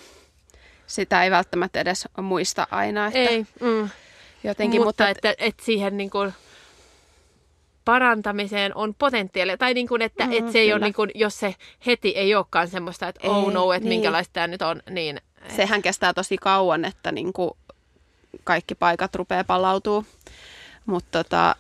sitä 0.87 1.25
ei 1.25 1.31
välttämättä 1.31 1.81
edes 1.81 2.09
muista 2.23 2.67
aina. 2.71 3.07
Että 3.07 3.19
ei, 3.19 3.47
mm. 3.61 3.89
jotenkin, 4.45 4.81
mutta, 4.81 5.05
mutta, 5.05 5.09
että, 5.09 5.35
että 5.39 5.65
siihen 5.65 5.97
niin 5.97 6.11
kuin 6.11 6.33
parantamiseen 7.85 8.77
on 8.77 8.95
potentiaalia. 8.95 9.57
Tai 9.57 9.75
niin 9.75 9.89
kuin, 9.89 10.03
että, 10.03 10.27
Mm, 10.27 10.33
että 10.33 10.53
se 10.53 10.59
ei 10.59 10.73
ole, 10.73 10.81
niin 10.81 10.95
kuin, 10.95 11.11
jos 11.15 11.39
se 11.39 11.55
heti 11.87 12.09
ei 12.09 12.35
olekaan 12.35 12.69
semmoista, 12.69 13.09
että 13.09 13.31
oh 13.31 13.49
Ei, 13.49 13.55
no, 13.55 13.73
että 13.73 13.89
niin. 13.89 13.99
minkälaista 13.99 14.33
tämä 14.33 14.47
nyt 14.47 14.63
on, 14.63 14.83
niin 14.91 15.21
sehän 15.57 15.83
kestää 15.83 16.15
tosi 16.15 16.37
kauan, 16.37 16.85
että 16.85 17.13
niin 17.13 17.33
kuin 17.33 17.51
kaikki 18.45 18.75
paikat 18.75 19.15
rupeaa 19.15 19.45
palautuu. 19.45 20.05
Mutta 20.87 21.25
tota, 21.25 21.57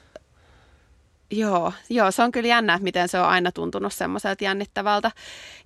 joo, 1.30 1.73
joo, 1.90 2.11
se 2.11 2.23
on 2.23 2.33
kyllä 2.33 2.49
jännä, 2.49 2.75
että 2.75 2.85
miten 2.85 3.09
se 3.09 3.21
on 3.21 3.26
aina 3.26 3.52
tuntunut 3.52 3.92
semmoiselta 3.92 4.45
jännittävältä. 4.45 5.11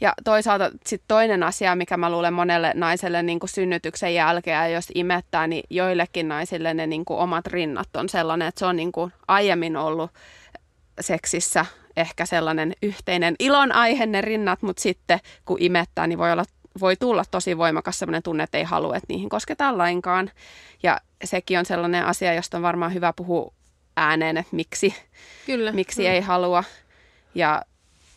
Ja 0.01 0.15
toisaalta 0.25 0.71
sitten 0.87 1.09
toinen 1.09 1.43
asia, 1.43 1.77
mikä 1.77 1.97
mä 1.97 2.11
luulen 2.11 2.35
monelle 2.35 2.73
naiselle 2.75 3.23
niin 3.23 3.41
kuin 3.41 3.51
synnytyksen 3.51 4.15
jälkeen, 4.15 4.73
jos 4.73 4.89
imettää, 4.95 5.47
niin 5.47 5.65
joillekin 5.71 6.29
naisille 6.29 6.75
ne 6.75 6.87
niin 6.87 7.05
kuin 7.05 7.19
omat 7.19 7.47
rinnat 7.47 7.97
on 7.97 8.09
sellainen, 8.09 8.49
että 8.49 8.59
se 8.59 8.67
on 8.67 8.77
niin 8.77 8.93
kuin 8.93 9.13
aiemmin 9.29 9.77
ollut 9.77 10.11
seksissä 11.01 11.67
ehkä 11.97 12.27
sellainen 12.27 12.73
yhteinen 12.83 13.35
ilon 13.39 13.73
aihe 13.73 14.07
ne 14.07 14.21
rinnat, 14.21 14.63
mutta 14.63 14.83
sitten 14.83 15.21
kun 15.45 15.57
imettää, 15.61 16.07
niin 16.07 16.19
voi, 16.19 16.33
olla, 16.33 16.45
voi 16.81 16.97
tulla 16.97 17.25
tosi 17.31 17.59
voimakas 17.59 17.99
sellainen 17.99 18.23
tunne, 18.23 18.43
että 18.45 18.59
ei 18.59 18.65
halua, 18.65 18.97
että 18.97 19.07
niihin 19.09 19.29
kosketaan 19.29 19.79
lainkaan. 19.79 20.31
Ja 20.83 21.01
sekin 21.25 21.59
on 21.59 21.65
sellainen 21.65 22.07
asia, 22.07 22.35
josta 22.35 22.57
on 22.57 22.63
varmaan 22.63 22.95
hyvä 22.95 23.13
puhua 23.13 23.53
ääneen, 23.97 24.37
että 24.37 24.57
miksi, 24.57 24.95
kyllä. 25.47 25.73
miksi 25.73 26.07
ei 26.07 26.21
halua. 26.21 26.65
Ja, 27.35 27.63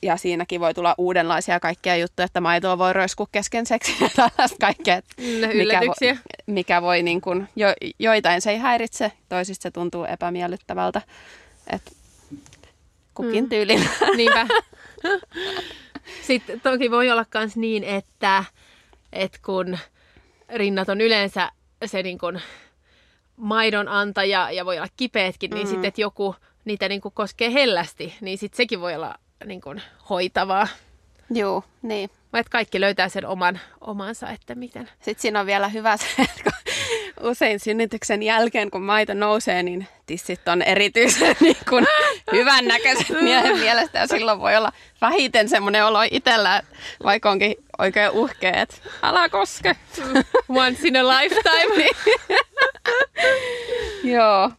ja 0.02 0.18
siinäkin 0.18 0.62
voi 0.62 0.74
tulla 0.74 0.96
uudenlaisia 0.98 1.60
kaikkia 1.60 1.96
juttuja, 1.96 2.26
että 2.26 2.42
maitoa 2.42 2.78
voi 2.78 2.94
roiskua 2.94 3.28
kesken 3.32 3.66
seksin 3.66 3.96
ja 4.02 4.10
tällaista 4.16 4.58
kaikkea. 4.60 5.02
Mm, 5.18 5.58
mikä, 5.58 5.80
voi, 5.80 6.18
mikä 6.48 6.82
voi 6.82 7.04
niin 7.04 7.22
kuin, 7.22 7.50
jo, 7.56 7.68
joitain 8.00 8.42
se 8.42 8.52
ei 8.52 8.58
häiritse, 8.58 9.12
toisista 9.30 9.64
se 9.64 9.72
tuntuu 9.72 10.06
epämiellyttävältä. 10.06 11.02
Et 11.70 11.94
kukin 13.14 13.44
Mm. 13.44 13.50
tyylillä. 13.50 13.90
Niinpä. 14.18 14.48
Sitten 16.22 16.62
toki 16.62 16.92
voi 16.92 17.10
olla 17.10 17.26
myös 17.34 17.58
niin, 17.58 17.84
että, 17.84 18.44
että 19.14 19.40
kun 19.46 19.78
rinnat 20.56 20.90
on 20.90 21.02
yleensä 21.02 21.52
se 21.86 22.04
niin 22.04 22.18
kuin 22.18 22.42
maidon 23.44 23.88
antaja 23.88 24.52
ja 24.52 24.66
voi 24.66 24.78
olla 24.78 24.88
kipeätkin, 24.98 25.52
niin 25.52 25.68
Mm. 25.68 25.70
sitten 25.70 25.88
että 25.88 26.02
joku 26.02 26.36
niitä 26.66 26.90
niin 26.90 27.02
kuin 27.02 27.14
koskee 27.16 27.54
hellästi, 27.54 28.16
niin 28.22 28.38
sitten 28.38 28.58
sekin 28.58 28.82
voi 28.82 28.96
olla 28.96 29.16
niin 29.46 29.62
kuin 29.62 29.82
hoitavaa. 30.10 30.68
Joo, 31.30 31.64
niin. 31.82 32.10
Vai 32.34 32.40
että 32.42 32.52
kaikki 32.52 32.82
löytää 32.82 33.10
sen 33.10 33.26
oman 33.26 33.60
omansa, 33.82 34.30
että 34.30 34.56
miten. 34.56 34.90
Sitten 35.02 35.22
siinä 35.22 35.40
on 35.40 35.46
vielä 35.46 35.68
hyvä 35.68 35.98
se, 35.98 36.06
että 36.20 36.44
kun 36.44 36.74
usein 37.22 37.60
synnytyksen 37.60 38.24
jälkeen, 38.24 38.72
kun 38.72 38.82
maito 38.82 39.14
nousee, 39.14 39.64
niin 39.64 39.88
tissit 40.06 40.48
on 40.48 40.62
erityisen 40.62 41.36
niin 41.42 41.58
kuin, 41.70 41.86
hyvän 42.32 42.66
näköiset 42.66 43.10
miehen 43.22 43.58
mielestä. 43.60 44.00
Ja 44.00 44.08
silloin 44.08 44.40
voi 44.40 44.56
olla 44.56 44.72
vähiten 45.02 45.50
semmoinen 45.50 45.86
olo 45.86 46.00
itsellä, 46.12 46.62
vaikka 47.04 47.32
onkin 47.32 47.56
oikein 47.78 48.12
uhkea, 48.12 48.62
että 48.62 48.76
älä 49.04 49.30
koske. 49.30 49.76
Once 50.50 50.88
in 50.88 50.98
a 50.98 51.08
lifetime. 51.08 51.90
Joo. 54.04 54.52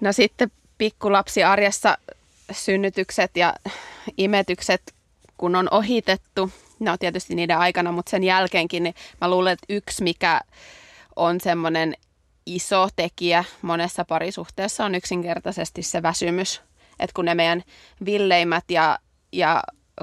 No 0.00 0.12
sitten 0.12 0.50
pikkulapsi 0.78 1.44
arjessa 1.44 1.98
synnytykset 2.52 3.36
ja 3.36 3.54
imetykset, 4.16 4.94
kun 5.36 5.56
on 5.56 5.68
ohitettu, 5.70 6.50
no 6.80 6.96
tietysti 6.98 7.34
niiden 7.34 7.58
aikana, 7.58 7.92
mutta 7.92 8.10
sen 8.10 8.24
jälkeenkin, 8.24 8.82
niin 8.82 8.94
mä 9.20 9.30
luulen, 9.30 9.52
että 9.52 9.66
yksi 9.68 10.02
mikä 10.02 10.40
on 11.16 11.40
semmoinen 11.40 11.94
iso 12.46 12.88
tekijä 12.96 13.44
monessa 13.62 14.04
parisuhteessa 14.04 14.84
on 14.84 14.94
yksinkertaisesti 14.94 15.82
se 15.82 16.02
väsymys. 16.02 16.62
Että 17.00 17.14
kun 17.14 17.24
ne 17.24 17.34
meidän 17.34 17.62
villeimmät 18.04 18.64
ja, 18.70 18.98
ja 19.32 19.62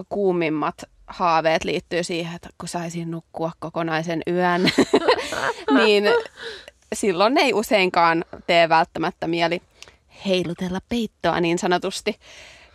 kuumimmat 0.10 0.76
haaveet 1.08 1.64
liittyy 1.64 2.04
siihen, 2.04 2.36
että 2.36 2.50
kun 2.58 2.70
saisin 2.70 3.12
nukkua 3.12 3.52
kokonaisen 3.60 4.22
yön, 4.28 4.72
niin 5.78 6.04
silloin 6.94 7.38
ei 7.38 7.54
useinkaan 7.54 8.26
tee 8.48 8.70
välttämättä 8.70 9.28
mieli 9.28 9.62
heilutella 10.26 10.80
peittoa 10.90 11.40
niin 11.42 11.60
sanotusti. 11.60 12.20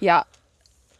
Ja, 0.01 0.25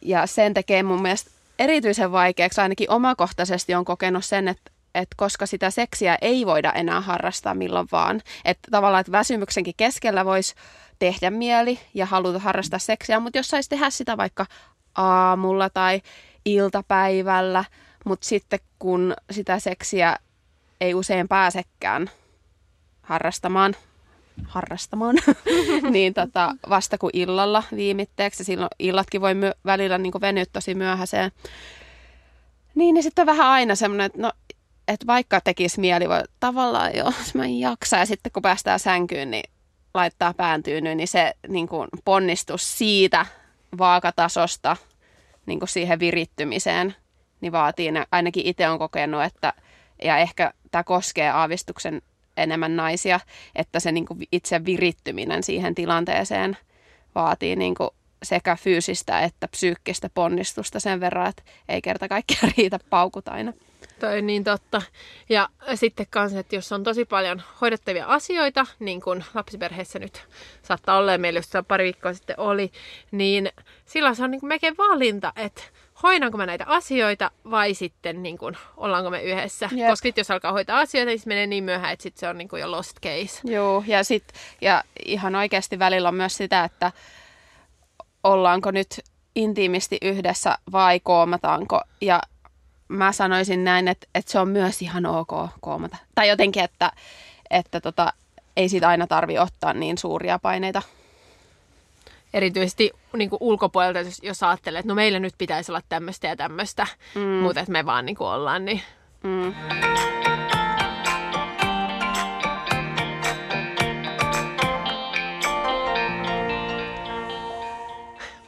ja 0.01 0.27
sen 0.27 0.53
tekee 0.53 0.83
mun 0.83 1.01
mielestä 1.01 1.31
erityisen 1.59 2.11
vaikeaksi, 2.11 2.61
ainakin 2.61 2.91
omakohtaisesti 2.91 3.75
on 3.75 3.85
kokenut 3.85 4.25
sen, 4.25 4.47
että, 4.47 4.71
että 4.95 5.15
koska 5.17 5.45
sitä 5.45 5.69
seksiä 5.69 6.17
ei 6.21 6.45
voida 6.45 6.71
enää 6.71 7.01
harrastaa 7.01 7.53
milloin 7.53 7.87
vaan. 7.91 8.21
Että 8.45 8.67
tavallaan, 8.71 9.01
että 9.01 9.11
väsymyksenkin 9.11 9.73
keskellä 9.77 10.25
voisi 10.25 10.55
tehdä 10.99 11.29
mieli 11.29 11.79
ja 11.93 12.05
haluta 12.05 12.39
harrastaa 12.39 12.79
seksiä, 12.79 13.19
mutta 13.19 13.39
jos 13.39 13.47
saisi 13.47 13.69
tehdä 13.69 13.89
sitä 13.89 14.17
vaikka 14.17 14.45
aamulla 14.95 15.69
tai 15.69 16.01
iltapäivällä, 16.45 17.65
mutta 18.05 18.27
sitten 18.27 18.59
kun 18.79 19.13
sitä 19.31 19.59
seksiä 19.59 20.17
ei 20.81 20.93
usein 20.93 21.27
pääsekään 21.27 22.09
harrastamaan, 23.01 23.75
harrastamaan, 24.43 25.15
niin 25.91 26.13
tota, 26.13 26.55
vasta 26.69 26.97
kuin 26.97 27.11
illalla 27.13 27.63
viimitteeksi, 27.75 28.43
silloin 28.43 28.69
illatkin 28.79 29.21
voi 29.21 29.33
myö- 29.33 29.55
välillä 29.65 29.97
niin 29.97 30.13
venyä 30.21 30.45
tosi 30.53 30.75
myöhäiseen, 30.75 31.31
niin, 32.75 32.93
niin 32.93 33.03
sitten 33.03 33.23
on 33.23 33.27
vähän 33.27 33.47
aina 33.47 33.75
semmoinen, 33.75 34.05
että 34.05 34.21
no, 34.21 34.31
että 34.87 35.07
vaikka 35.07 35.41
tekisi 35.41 35.79
mieli, 35.79 36.09
voi 36.09 36.23
tavallaan 36.39 36.95
jo, 36.95 37.05
jos 37.05 37.35
mä 37.35 37.43
en 37.43 37.59
jaksa, 37.59 37.97
ja 37.97 38.05
sitten 38.05 38.31
kun 38.31 38.41
päästään 38.41 38.79
sänkyyn, 38.79 39.31
niin 39.31 39.51
laittaa 39.93 40.33
pään 40.33 40.63
tyynyyn, 40.63 40.97
niin 40.97 41.07
se 41.07 41.33
niin 41.47 41.67
kuin 41.67 41.87
ponnistus 42.05 42.77
siitä 42.77 43.25
vaakatasosta 43.77 44.77
niin 45.45 45.59
kuin 45.59 45.69
siihen 45.69 45.99
virittymiseen, 45.99 46.95
niin 47.41 47.51
vaatii, 47.51 47.93
ainakin 48.11 48.45
itse 48.45 48.69
on 48.69 48.79
kokenut, 48.79 49.23
että 49.23 49.53
ja 50.03 50.17
ehkä 50.17 50.53
tämä 50.71 50.83
koskee 50.83 51.29
aavistuksen 51.29 52.01
enemmän 52.37 52.75
naisia, 52.75 53.19
että 53.55 53.79
se 53.79 53.91
niin 53.91 54.05
kuin 54.05 54.19
itse 54.31 54.65
virittyminen 54.65 55.43
siihen 55.43 55.75
tilanteeseen 55.75 56.57
vaatii 57.15 57.55
niin 57.55 57.75
kuin 57.75 57.89
sekä 58.23 58.55
fyysistä 58.55 59.19
että 59.19 59.47
psyykkistä 59.47 60.09
ponnistusta 60.13 60.79
sen 60.79 60.99
verran, 60.99 61.27
että 61.27 61.43
ei 61.69 61.81
kerta 61.81 62.07
kaikkiaan 62.07 62.51
riitä 62.57 62.79
paukut 62.89 63.27
aina. 63.27 63.53
Toi 63.99 64.21
niin 64.21 64.43
totta. 64.43 64.81
Ja 65.29 65.49
sitten 65.75 66.05
kans, 66.09 66.33
että 66.33 66.55
jos 66.55 66.71
on 66.71 66.83
tosi 66.83 67.05
paljon 67.05 67.41
hoidettavia 67.61 68.05
asioita, 68.05 68.65
niin 68.79 69.01
kuin 69.01 69.23
lapsiperheessä 69.33 69.99
nyt 69.99 70.27
saattaa 70.63 70.97
olla, 70.97 71.17
meillä 71.17 71.39
just 71.39 71.53
pari 71.67 71.83
viikkoa 71.83 72.13
sitten 72.13 72.39
oli, 72.39 72.71
niin 73.11 73.49
silloin 73.85 74.15
se 74.15 74.23
on 74.23 74.31
niin 74.31 74.39
kuin 74.39 74.47
melkein 74.47 74.77
valinta, 74.77 75.33
että 75.35 75.63
hoidanko 76.03 76.37
mä 76.37 76.45
näitä 76.45 76.65
asioita 76.67 77.31
vai 77.51 77.73
sitten 77.73 78.23
niin 78.23 78.37
kuin, 78.37 78.57
ollaanko 78.77 79.09
me 79.09 79.21
yhdessä. 79.23 79.69
Jep. 79.71 79.89
Koska 79.89 80.07
sit, 80.07 80.17
jos 80.17 80.31
alkaa 80.31 80.51
hoitaa 80.51 80.79
asioita, 80.79 81.09
niin 81.09 81.19
se 81.19 81.27
menee 81.27 81.47
niin 81.47 81.63
myöhään, 81.63 81.93
että 81.93 82.03
sit 82.03 82.17
se 82.17 82.27
on 82.27 82.37
niin 82.37 82.49
jo 82.59 82.71
lost 82.71 82.97
case. 82.99 83.41
Joo, 83.43 83.83
ja, 83.87 84.03
sit, 84.03 84.23
ja 84.61 84.83
ihan 85.05 85.35
oikeasti 85.35 85.79
välillä 85.79 86.07
on 86.07 86.15
myös 86.15 86.37
sitä, 86.37 86.63
että 86.63 86.91
ollaanko 88.23 88.71
nyt 88.71 88.99
intiimisti 89.35 89.97
yhdessä 90.01 90.57
vai 90.71 90.99
koomataanko. 90.99 91.81
Ja 92.01 92.21
mä 92.87 93.11
sanoisin 93.11 93.63
näin, 93.63 93.87
että, 93.87 94.07
että 94.15 94.31
se 94.31 94.39
on 94.39 94.47
myös 94.47 94.81
ihan 94.81 95.05
ok 95.05 95.31
koomata. 95.61 95.97
Tai 96.15 96.29
jotenkin, 96.29 96.63
että, 96.63 96.91
että 97.49 97.81
tota, 97.81 98.13
ei 98.57 98.69
siitä 98.69 98.87
aina 98.87 99.07
tarvi 99.07 99.39
ottaa 99.39 99.73
niin 99.73 99.97
suuria 99.97 100.39
paineita. 100.39 100.81
Erityisesti 102.33 102.91
niin 103.13 103.29
kuin 103.29 103.37
ulkopuolelta, 103.41 103.99
jos, 103.99 104.19
jos 104.23 104.43
ajattelee, 104.43 104.79
että 104.79 104.87
no 104.87 104.95
meillä 104.95 105.19
nyt 105.19 105.33
pitäisi 105.37 105.71
olla 105.71 105.81
tämmöistä 105.89 106.27
ja 106.27 106.35
tämmöistä, 106.35 106.87
mm. 107.15 107.21
mutta 107.21 107.59
että 107.59 107.71
me 107.71 107.85
vaan 107.85 108.05
niin 108.05 108.15
kuin 108.15 108.27
ollaan, 108.27 108.65
niin 108.65 108.81
Mm. 109.23 109.53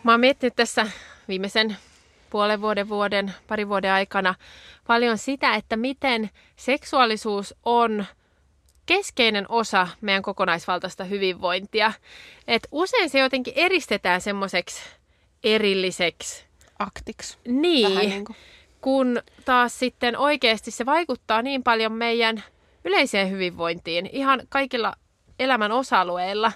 Mä 0.04 0.12
oon 0.12 0.20
miettinyt 0.20 0.56
tässä 0.56 0.88
viimeisen 1.28 1.78
puolen 2.30 2.62
vuoden, 2.62 2.90
vuoden, 2.90 3.34
pari 3.48 3.70
vuoden 3.70 3.92
aikana 3.92 4.36
paljon 4.88 5.18
sitä, 5.18 5.56
että 5.56 5.78
miten 5.78 6.30
seksuaalisuus 6.56 7.56
on 7.66 8.06
keskeinen 8.86 9.46
osa 9.50 9.88
meidän 10.02 10.24
kokonaisvaltaista 10.24 11.04
hyvinvointia. 11.04 11.94
Et 12.48 12.68
usein 12.72 13.10
se 13.10 13.20
jotenkin 13.20 13.54
eristetään 13.56 14.22
semmoiseksi 14.22 14.82
erilliseksi. 15.44 16.46
Aktiksi. 16.80 17.38
Niin, 17.48 17.96
niin 17.96 18.25
kuin. 18.25 18.38
kun 18.82 19.22
taas 19.46 19.80
sitten 19.80 20.18
oikeasti 20.18 20.72
se 20.72 20.86
vaikuttaa 20.86 21.42
niin 21.42 21.63
paljon 21.63 21.92
meidän 21.92 22.44
yleiseen 22.86 23.32
hyvinvointiin 23.32 24.10
ihan 24.12 24.42
kaikilla 24.50 24.94
elämän 25.40 25.72
osa-alueilla. 25.72 26.52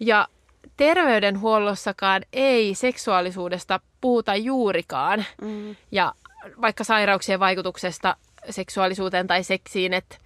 Ja 0.00 0.28
terveydenhuollossakaan 0.76 2.22
ei 2.32 2.74
seksuaalisuudesta 2.74 3.80
puhuta 4.00 4.36
juurikaan. 4.36 5.24
Mm. 5.42 5.76
Ja 5.92 6.14
vaikka 6.60 6.84
sairauksien 6.84 7.40
vaikutuksesta 7.40 8.16
seksuaalisuuteen 8.50 9.26
tai 9.26 9.44
seksiin, 9.44 9.94
että 9.94 10.16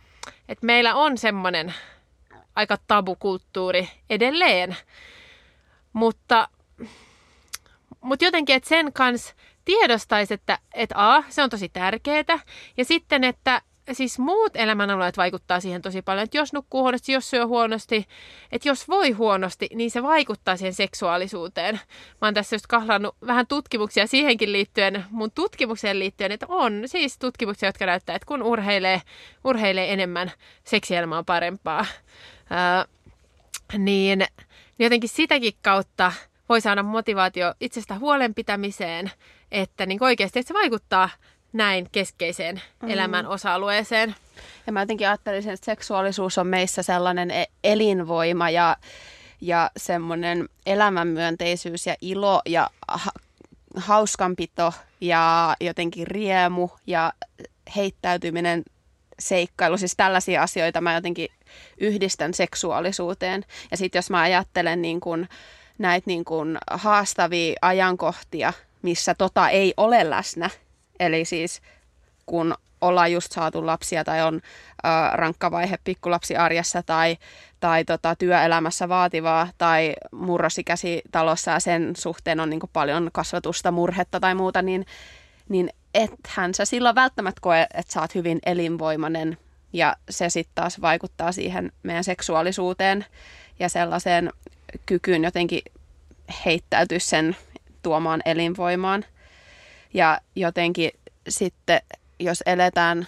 et 0.49 0.63
meillä 0.63 0.95
on 0.95 1.19
semmoinen 1.19 1.75
aika 2.57 2.79
tabukulttuuri 2.87 3.89
edelleen. 4.11 4.77
Mutta, 5.93 6.49
mutta 8.01 8.25
jotenkin, 8.25 8.57
että 8.57 8.69
sen 8.69 8.93
kanssa 8.93 9.35
tiedostaisi, 9.65 10.35
että, 10.35 10.59
että 10.75 10.95
A, 11.15 11.25
se 11.29 11.43
on 11.43 11.51
tosi 11.51 11.69
tärkeää. 11.69 12.39
Ja 12.77 12.85
sitten, 12.85 13.25
että 13.25 13.63
siis 13.93 14.19
muut 14.19 14.57
elämänalueet 14.57 15.17
vaikuttaa 15.17 15.61
siihen 15.61 15.83
tosi 15.83 16.03
paljon. 16.03 16.25
Että 16.25 16.37
jos 16.37 16.53
nukkuu 16.53 16.83
huonosti, 16.83 17.13
jos 17.13 17.31
syö 17.31 17.47
huonosti, 17.47 18.07
että 18.53 18.69
jos 18.69 18.89
voi 18.89 19.11
huonosti, 19.11 19.69
niin 19.75 19.91
se 19.91 20.03
vaikuttaa 20.03 20.57
siihen 20.57 20.75
seksuaalisuuteen. 20.75 21.75
Mä 22.21 22.27
oon 22.27 22.35
tässä 22.35 22.57
just 22.57 22.67
kahlannut 22.67 23.17
vähän 23.27 23.47
tutkimuksia 23.47 24.07
siihenkin 24.07 24.53
liittyen, 24.53 25.05
mun 25.11 25.31
tutkimukseen 25.31 25.99
liittyen, 25.99 26.33
että 26.33 26.47
on 26.49 26.83
siis 26.87 27.19
tutkimuksia, 27.19 27.69
jotka 27.69 27.87
näyttää, 27.87 28.17
että 28.17 28.27
kun 28.27 28.43
urheilee, 28.43 29.03
urheilee 29.45 29.93
enemmän, 29.93 30.33
seksielämä 30.65 31.19
on 31.19 31.25
parempaa. 31.25 31.87
Ää, 32.51 32.85
niin, 33.79 34.19
niin 34.19 34.85
jotenkin 34.85 35.11
sitäkin 35.11 35.53
kautta 35.63 36.13
voi 36.49 36.61
saada 36.61 36.83
motivaatio 36.83 37.55
itsestä 37.61 37.99
huolenpitämiseen, 37.99 39.11
että 39.53 39.87
niin 39.87 40.03
oikeasti 40.03 40.39
että 40.39 40.49
se 40.49 40.55
vaikuttaa 40.55 41.09
näin 41.55 41.89
keskeiseen 41.93 42.63
mm. 42.83 42.91
elämän 42.91 43.27
osa-alueeseen. 43.27 44.15
Ja 44.67 44.73
mä 44.73 44.83
jotenkin 44.83 45.09
ajattelisin, 45.09 45.53
että 45.53 45.65
seksuaalisuus 45.65 46.39
on 46.39 46.47
meissä 46.47 46.83
sellainen 46.83 47.31
e- 47.31 47.47
elinvoima 47.65 48.51
ja, 48.51 48.77
ja 49.41 49.71
semmoinen 49.77 50.49
elämänmyönteisyys 50.67 51.87
ja 51.87 51.95
ilo 52.01 52.43
ja 52.47 52.71
ha- 52.89 53.21
hauskanpito 53.77 54.73
ja 55.01 55.57
jotenkin 55.61 56.07
riemu 56.07 56.69
ja 56.87 57.13
heittäytyminen 57.77 58.63
seikkailu, 59.19 59.77
siis 59.77 59.97
tällaisia 59.97 60.43
asioita 60.43 60.81
mä 60.81 60.95
jotenkin 60.95 61.29
yhdistän 61.79 62.35
seksuaalisuuteen. 62.35 63.45
Ja 63.71 63.77
sitten 63.77 63.99
jos 63.99 64.11
mä 64.11 64.21
ajattelen 64.21 64.83
niin 64.83 65.01
kun 65.01 65.27
näitä 65.79 66.05
niin 66.07 66.25
kun 66.25 66.59
haastavia 66.71 67.59
ajankohtia, 67.63 68.53
missä 68.83 69.15
tota 69.15 69.49
ei 69.49 69.75
ole 69.77 70.11
läsnä, 70.11 70.51
eli 71.01 71.25
siis 71.25 71.63
kun 72.27 72.55
ollaan 72.81 73.13
just 73.13 73.33
saatu 73.33 73.67
lapsia 73.67 74.05
tai 74.05 74.23
on 74.23 74.41
äh, 74.87 75.13
rankka 75.13 75.51
vaihe 75.51 75.79
pikkulapsiarjessa 75.85 76.83
tai, 76.83 77.17
tai 77.61 77.85
tota, 77.85 78.17
työelämässä 78.17 78.89
vaativaa 78.89 79.49
tai 79.59 79.95
murrosikäsi 80.13 81.03
talossa 81.13 81.51
ja 81.51 81.61
sen 81.61 81.97
suhteen 81.97 82.41
on 82.41 82.51
niin 82.51 82.61
paljon 82.73 83.11
kasvatusta, 83.13 83.71
murhetta 83.71 84.21
tai 84.21 84.35
muuta, 84.35 84.63
niin, 84.63 84.87
niin 85.49 85.71
ethän 85.95 86.55
sä 86.55 86.65
silloin 86.65 86.95
välttämättä 86.95 87.41
koe, 87.41 87.67
että 87.75 87.93
sä 87.93 88.01
oot 88.01 88.15
hyvin 88.15 88.39
elinvoimainen 88.47 89.39
ja 89.73 89.97
se 90.11 90.31
sitten 90.31 90.55
taas 90.55 90.81
vaikuttaa 90.81 91.33
siihen 91.33 91.73
meidän 91.83 92.05
seksuaalisuuteen 92.05 93.05
ja 93.59 93.69
sellaiseen 93.69 94.31
kykyyn 94.87 95.25
jotenkin 95.25 95.63
heittäytyä 96.45 96.99
sen 96.99 97.37
tuomaan 97.83 98.21
elinvoimaan. 98.25 99.05
Ja 99.95 100.21
jotenkin 100.37 100.91
sitten, 101.29 101.81
jos 102.19 102.43
eletään, 102.47 103.07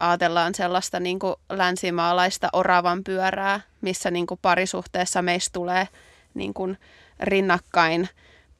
ajatellaan 0.00 0.54
sellaista 0.54 1.00
niin 1.00 1.18
kuin 1.18 1.34
länsimaalaista 1.50 2.48
oravan 2.52 3.04
pyörää, 3.04 3.60
missä 3.80 4.10
niin 4.10 4.26
kuin 4.26 4.40
parisuhteessa 4.42 5.22
meistä 5.22 5.52
tulee 5.52 5.88
niin 6.34 6.54
kuin 6.54 6.78
rinnakkain 7.20 8.08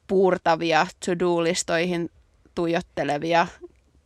puurtavia 0.07 0.87
to-do-listoihin 1.05 2.11
tuijottelevia 2.55 3.47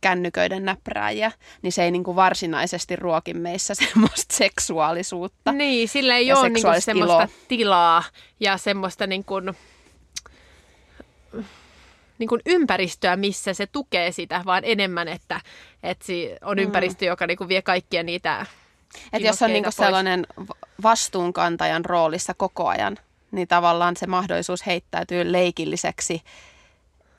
kännyköiden 0.00 0.64
näprääjiä, 0.64 1.32
niin 1.62 1.72
se 1.72 1.84
ei 1.84 1.90
niin 1.90 2.04
kuin 2.04 2.16
varsinaisesti 2.16 2.96
ruoki 2.96 3.34
meissä 3.34 3.74
semmoista 3.84 4.36
seksuaalisuutta. 4.36 5.52
Niin, 5.52 5.88
sillä 5.88 6.16
ei 6.16 6.32
ole 6.32 6.48
seksuaalista 6.48 6.84
semmoista 6.84 7.28
tilaa 7.48 8.04
ja 8.40 8.56
semmoista 8.56 9.06
niinku, 12.18 12.36
niinku 12.36 12.50
ympäristöä, 12.50 13.16
missä 13.16 13.54
se 13.54 13.66
tukee 13.66 14.12
sitä, 14.12 14.42
vaan 14.46 14.62
enemmän, 14.64 15.08
että, 15.08 15.40
että 15.82 16.12
on 16.44 16.58
ympäristö, 16.58 17.04
joka 17.04 17.26
niinku 17.26 17.48
vie 17.48 17.62
kaikkia 17.62 18.02
niitä 18.02 18.46
Et 19.12 19.22
jos 19.22 19.42
on 19.42 19.52
niinku 19.52 19.66
pois. 19.66 19.76
sellainen 19.76 20.26
vastuunkantajan 20.82 21.84
roolissa 21.84 22.34
koko 22.34 22.68
ajan, 22.68 22.98
niin 23.30 23.48
tavallaan 23.48 23.96
se 23.96 24.06
mahdollisuus 24.06 24.66
heittäytyy 24.66 25.32
leikilliseksi 25.32 26.22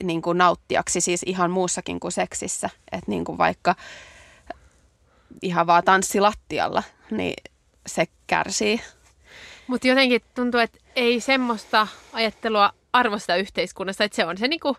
niin 0.02 0.22
kuin 0.22 0.38
nauttijaksi, 0.38 1.00
siis 1.00 1.22
ihan 1.26 1.50
muussakin 1.50 2.00
kuin 2.00 2.12
seksissä. 2.12 2.70
Että 2.92 3.10
niin 3.10 3.24
kuin 3.24 3.38
vaikka 3.38 3.74
ihan 5.42 5.66
vaan 5.66 5.84
tanssilattialla, 5.84 6.82
niin 7.10 7.34
se 7.86 8.06
kärsii. 8.26 8.80
Mutta 9.66 9.88
jotenkin 9.88 10.22
tuntuu, 10.34 10.60
että 10.60 10.78
ei 10.96 11.20
semmoista 11.20 11.86
ajattelua 12.12 12.72
arvosta 12.94 13.36
yhteiskunnassa, 13.36 14.04
että 14.04 14.16
se 14.16 14.24
on 14.24 14.38
se 14.38 14.48
niinku 14.48 14.76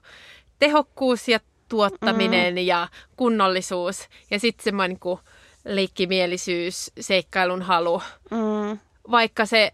tehokkuus 0.60 1.28
ja 1.28 1.40
tuottaminen 1.70 2.54
mm. 2.54 2.58
ja 2.58 2.88
kunnollisuus 3.16 4.10
ja 4.32 4.40
sitten 4.40 4.64
semmoinen 4.64 4.90
niinku 4.90 5.20
leikkimielisyys, 5.66 6.92
seikkailun 7.00 7.62
halu. 7.62 8.02
Mm. 8.32 8.80
Vaikka 9.12 9.46
se 9.46 9.74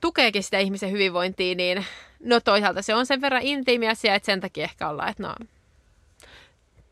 tukeekin 0.00 0.42
sitä 0.42 0.58
ihmisen 0.58 0.90
hyvinvointia, 0.90 1.54
niin 1.54 1.86
no 2.20 2.40
toisaalta 2.40 2.82
se 2.82 2.94
on 2.94 3.06
sen 3.06 3.20
verran 3.20 3.42
intiimi 3.42 3.88
asia, 3.88 4.14
että 4.14 4.26
sen 4.26 4.40
takia 4.40 4.64
ehkä 4.64 4.88
ollaan, 4.88 5.08
että 5.08 5.22
no 5.22 5.34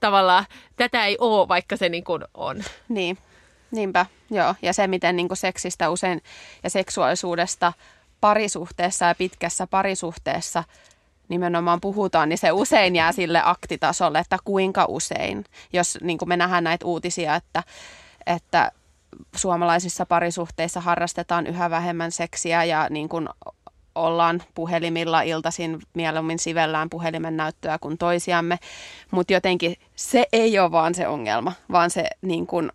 tavallaan 0.01 0.45
tätä 0.77 1.07
ei 1.07 1.17
ole, 1.21 1.49
vaikka 1.49 1.77
se 1.77 1.89
niin 1.89 2.05
kuin 2.05 2.25
on. 2.35 2.65
Niin, 2.89 3.19
niinpä, 3.71 4.07
joo. 4.31 4.55
Ja 4.63 4.73
se, 4.73 4.87
miten 4.87 5.17
niin 5.17 5.29
kuin 5.29 5.39
seksistä 5.39 5.91
usein 5.91 6.23
ja 6.63 6.71
seksuaalisuudesta 6.71 7.73
parisuhteessa 8.21 9.05
ja 9.05 9.15
pitkässä 9.15 9.67
parisuhteessa 9.67 10.65
nimenomaan 11.29 11.81
puhutaan, 11.81 12.29
niin 12.29 12.39
se 12.39 12.53
usein 12.53 12.97
jää 12.97 13.13
sille 13.13 13.43
aktitasolle, 13.45 14.19
että 14.19 14.37
kuinka 14.45 14.85
usein. 14.89 15.45
Jos 15.73 15.99
niin 16.03 16.19
kuin 16.19 16.29
me 16.29 16.37
nähdään 16.37 16.65
näitä 16.65 16.87
uutisia, 16.87 17.35
että, 17.35 17.63
että 18.27 18.73
suomalaisissa 19.37 20.07
parisuhteissa 20.07 20.81
harrastetaan 20.81 21.47
yhä 21.47 21.71
vähemmän 21.71 22.13
seksiä 22.13 22.65
ja 22.65 22.87
niin 22.91 23.09
kuin 23.09 23.29
ollaan 23.95 24.43
puhelimilla 24.55 25.23
iltaisin, 25.23 25.83
mieluummin 25.95 26.39
sivellään 26.39 26.91
puhelimen 26.91 27.37
näyttöä 27.37 27.79
kuin 27.79 27.99
toisiamme, 27.99 28.59
mutta 29.11 29.33
jotenkin 29.33 29.77
se 29.97 30.27
ei 30.33 30.59
ole 30.59 30.73
vaan 30.73 30.95
se 30.95 31.09
ongelma, 31.09 31.53
vaan 31.73 31.91
se 31.91 32.05
niin 32.23 32.47
kuin 32.47 32.73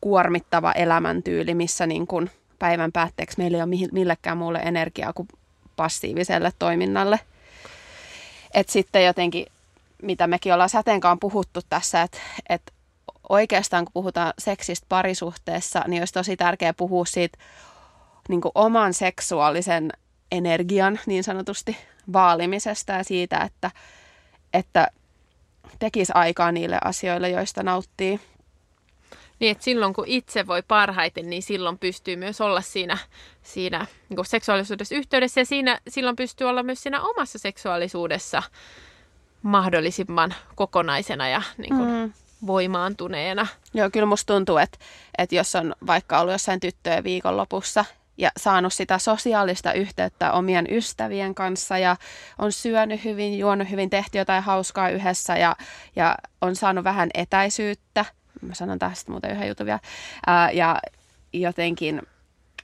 kuormittava 0.00 0.72
elämäntyyli, 0.72 1.54
missä 1.54 1.86
niin 1.86 2.06
kuin 2.06 2.30
päivän 2.58 2.92
päätteeksi 2.92 3.38
meillä 3.38 3.56
ei 3.56 3.62
ole 3.62 3.88
millekään 3.92 4.38
muulle 4.38 4.58
energiaa 4.58 5.12
kuin 5.12 5.28
passiiviselle 5.76 6.52
toiminnalle. 6.58 7.20
Et 8.54 8.68
sitten 8.68 9.04
jotenkin, 9.04 9.46
mitä 10.02 10.26
mekin 10.26 10.54
ollaan 10.54 10.68
säteenkaan 10.68 11.18
puhuttu 11.18 11.60
tässä, 11.68 12.02
että 12.02 12.18
et 12.48 12.72
oikeastaan 13.28 13.84
kun 13.84 13.92
puhutaan 13.92 14.32
seksistä 14.38 14.86
parisuhteessa, 14.88 15.84
niin 15.86 16.02
olisi 16.02 16.14
tosi 16.14 16.36
tärkeää 16.36 16.72
puhua 16.72 17.04
siitä 17.04 17.38
niin 18.28 18.40
oman 18.54 18.94
seksuaalisen 18.94 19.92
energian 20.32 21.00
niin 21.06 21.24
sanotusti 21.24 21.76
vaalimisesta 22.12 22.92
ja 22.92 23.04
siitä, 23.04 23.38
että, 23.38 23.70
että 24.52 24.88
tekisi 25.78 26.12
aikaa 26.14 26.52
niille 26.52 26.78
asioille, 26.84 27.30
joista 27.30 27.62
nauttii. 27.62 28.20
Niin, 29.38 29.52
että 29.52 29.64
silloin 29.64 29.94
kun 29.94 30.04
itse 30.06 30.46
voi 30.46 30.62
parhaiten, 30.62 31.30
niin 31.30 31.42
silloin 31.42 31.78
pystyy 31.78 32.16
myös 32.16 32.40
olla 32.40 32.60
siinä, 32.60 32.98
siinä 33.42 33.86
niin 34.08 34.24
seksuaalisuudessa 34.24 34.94
yhteydessä 34.94 35.40
ja 35.40 35.44
siinä, 35.44 35.78
silloin 35.88 36.16
pystyy 36.16 36.46
olla 36.46 36.62
myös 36.62 36.82
siinä 36.82 37.00
omassa 37.02 37.38
seksuaalisuudessa 37.38 38.42
mahdollisimman 39.42 40.34
kokonaisena 40.54 41.28
ja 41.28 41.42
niin 41.58 41.76
kuin 41.76 41.90
mm. 41.90 42.12
voimaantuneena. 42.46 43.46
Joo, 43.74 43.90
kyllä 43.90 44.06
musta 44.06 44.34
tuntuu, 44.34 44.56
että, 44.56 44.78
että 45.18 45.34
jos 45.34 45.54
on 45.54 45.74
vaikka 45.86 46.20
ollut 46.20 46.32
jossain 46.32 46.60
tyttöjen 46.60 47.04
viikonlopussa 47.04 47.84
ja 48.18 48.30
saanut 48.36 48.72
sitä 48.72 48.98
sosiaalista 48.98 49.72
yhteyttä 49.72 50.32
omien 50.32 50.66
ystävien 50.70 51.34
kanssa 51.34 51.78
ja 51.78 51.96
on 52.38 52.52
syönyt 52.52 53.04
hyvin, 53.04 53.38
juonut 53.38 53.70
hyvin, 53.70 53.90
tehty 53.90 54.18
jotain 54.18 54.42
hauskaa 54.42 54.90
yhdessä 54.90 55.36
ja, 55.36 55.56
ja 55.96 56.16
on 56.40 56.56
saanut 56.56 56.84
vähän 56.84 57.10
etäisyyttä. 57.14 58.04
Mä 58.42 58.54
sanon 58.54 58.78
tästä 58.78 59.10
muuten 59.10 59.30
yhden 59.30 59.48
jutun 59.48 59.66
vielä. 59.66 59.80
Ää, 60.26 60.50
ja 60.50 60.78
jotenkin, 61.32 62.02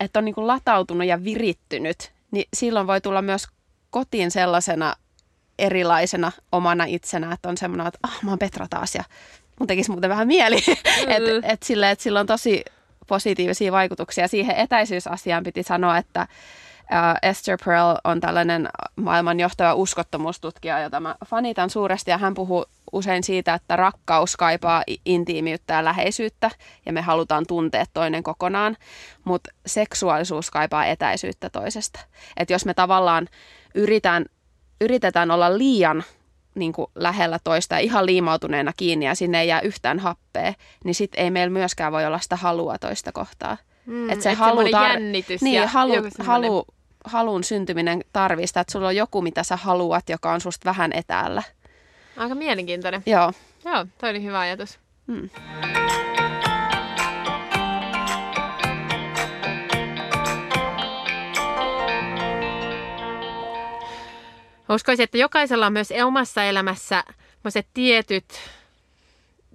että 0.01 0.19
on 0.19 0.25
niin 0.25 0.35
kuin 0.35 0.47
latautunut 0.47 1.07
ja 1.07 1.25
virittynyt, 1.25 2.13
niin 2.31 2.49
silloin 2.55 2.87
voi 2.87 3.01
tulla 3.01 3.23
myös 3.23 3.47
kotiin 3.91 4.31
sellaisena 4.31 4.95
erilaisena 5.59 6.33
omana 6.53 6.85
itsenä, 6.85 7.33
että 7.33 7.49
on 7.49 7.57
semmoinen, 7.57 7.87
että 7.87 7.99
ah, 8.03 8.19
mä 8.23 8.31
oon 8.31 8.39
Petra 8.39 8.67
taas 8.71 8.95
ja 8.95 9.05
mun 9.61 9.67
tekisi 9.67 9.91
muuten 9.91 10.11
vähän 10.11 10.27
mieli. 10.27 10.57
Mm. 11.05 11.11
että 11.11 11.53
et 11.53 11.63
sille, 11.63 11.91
et 11.91 12.01
sillä 12.01 12.21
on 12.21 12.27
tosi 12.27 12.65
positiivisia 13.07 13.73
vaikutuksia. 13.73 14.29
Siihen 14.29 14.57
etäisyysasiaan 14.57 15.45
piti 15.45 15.63
sanoa, 15.63 15.99
että 15.99 16.27
Esther 17.23 17.59
Perel 17.65 17.97
on 18.05 18.21
tällainen 18.21 18.69
maailman 18.97 19.41
johtava 19.41 19.75
uskottomuustutkija, 19.75 20.81
jota 20.81 21.01
mä 21.01 21.15
fanitan 21.27 21.71
suuresti 21.71 22.11
ja 22.11 22.19
hän 22.19 22.35
puhuu 22.35 22.67
usein 22.95 23.25
siitä, 23.25 23.55
että 23.55 23.77
rakkaus 23.77 24.37
kaipaa 24.37 24.83
intiimiyttä 25.05 25.75
ja 25.75 25.85
läheisyyttä 25.85 26.51
ja 26.87 26.93
me 26.93 27.01
halutaan 27.01 27.45
tuntea 27.47 27.85
toinen 27.93 28.23
kokonaan, 28.23 28.77
mutta 29.25 29.51
seksuaalisuus 29.67 30.51
kaipaa 30.51 30.87
etäisyyttä 30.87 31.51
toisesta. 31.51 32.01
Että 32.37 32.55
jos 32.55 32.65
me 32.65 32.75
tavallaan 32.75 33.29
yritetään, 33.75 34.25
yritetään 34.81 35.31
olla 35.31 35.59
liian 35.59 36.05
niin 36.55 36.73
kuin 36.73 36.87
lähellä 36.95 37.39
toista 37.45 37.75
ja 37.75 37.79
ihan 37.79 38.07
liimautuneena 38.07 38.73
kiinni 38.77 39.07
ja 39.07 39.15
sinne 39.15 39.41
ei 39.41 39.49
jää 39.49 39.61
yhtään 39.61 39.99
happea, 39.99 40.55
niin 40.85 40.95
sitten 40.95 41.25
ei 41.25 41.31
meillä 41.31 41.53
myöskään 41.53 41.93
voi 41.93 42.07
olla 42.07 42.19
sitä 42.19 42.37
halua 42.37 42.79
toista 42.79 43.13
kohtaa. 43.13 43.57
Mm, 43.87 44.11
että 44.11 44.23
se 44.23 44.31
et 44.31 44.39
halu, 44.39 44.63
tar- 44.63 44.91
jännitys 44.91 45.43
niin, 45.43 45.57
ja 45.57 45.69
halu, 45.69 45.95
halu, 46.19 46.65
halun 47.05 47.45
syntyminen 47.45 48.05
tarvistaa, 48.13 48.61
että 48.61 48.73
sulla 48.73 48.89
on 48.89 48.97
joku, 48.97 49.23
mitä 49.23 49.43
sä 49.43 49.57
haluat, 49.57 50.09
joka 50.09 50.33
on 50.33 50.41
susta 50.41 50.65
vähän 50.65 50.93
etäällä. 50.93 51.43
Aika 52.17 52.35
mielenkiintoinen. 52.35 53.03
Joo. 53.07 53.33
Joo, 53.65 53.87
toi 53.99 54.11
oli 54.11 54.23
hyvä 54.23 54.39
ajatus. 54.39 54.79
Mm. 55.07 55.31
Uskoisin, 64.69 65.05
että 65.05 65.19
jokaisella 65.19 65.67
on 65.67 65.73
myös 65.73 65.93
omassa 66.05 66.45
elämässä 66.45 67.05
tietyt 67.75 68.25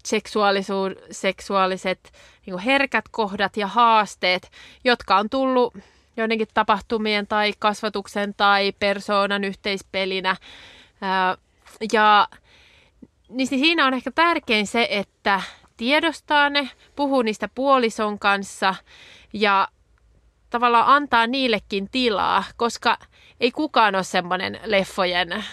seksuaalisuus, 0.05 0.93
seksuaaliset 1.11 2.11
niin 2.45 2.59
herkät 2.59 3.05
kohdat 3.11 3.57
ja 3.57 3.67
haasteet, 3.67 4.51
jotka 4.83 5.17
on 5.17 5.29
tullut 5.29 5.73
joidenkin 6.17 6.47
tapahtumien 6.53 7.27
tai 7.27 7.53
kasvatuksen 7.59 8.33
tai 8.33 8.71
persoonan 8.79 9.43
yhteispelinä. 9.43 10.35
Ja 11.93 12.27
niin 13.29 13.47
siinä 13.47 13.87
on 13.87 13.93
ehkä 13.93 14.11
tärkein 14.11 14.67
se, 14.67 14.87
että 14.89 15.41
tiedostaa 15.77 16.49
ne, 16.49 16.69
puhuu 16.95 17.21
niistä 17.21 17.49
puolison 17.55 18.19
kanssa 18.19 18.75
ja 19.33 19.67
tavallaan 20.49 20.87
antaa 20.87 21.27
niillekin 21.27 21.89
tilaa, 21.89 22.43
koska 22.57 22.97
ei 23.39 23.51
kukaan 23.51 23.95
ole 23.95 24.03
semmoinen 24.03 24.59
leffojen 24.65 25.43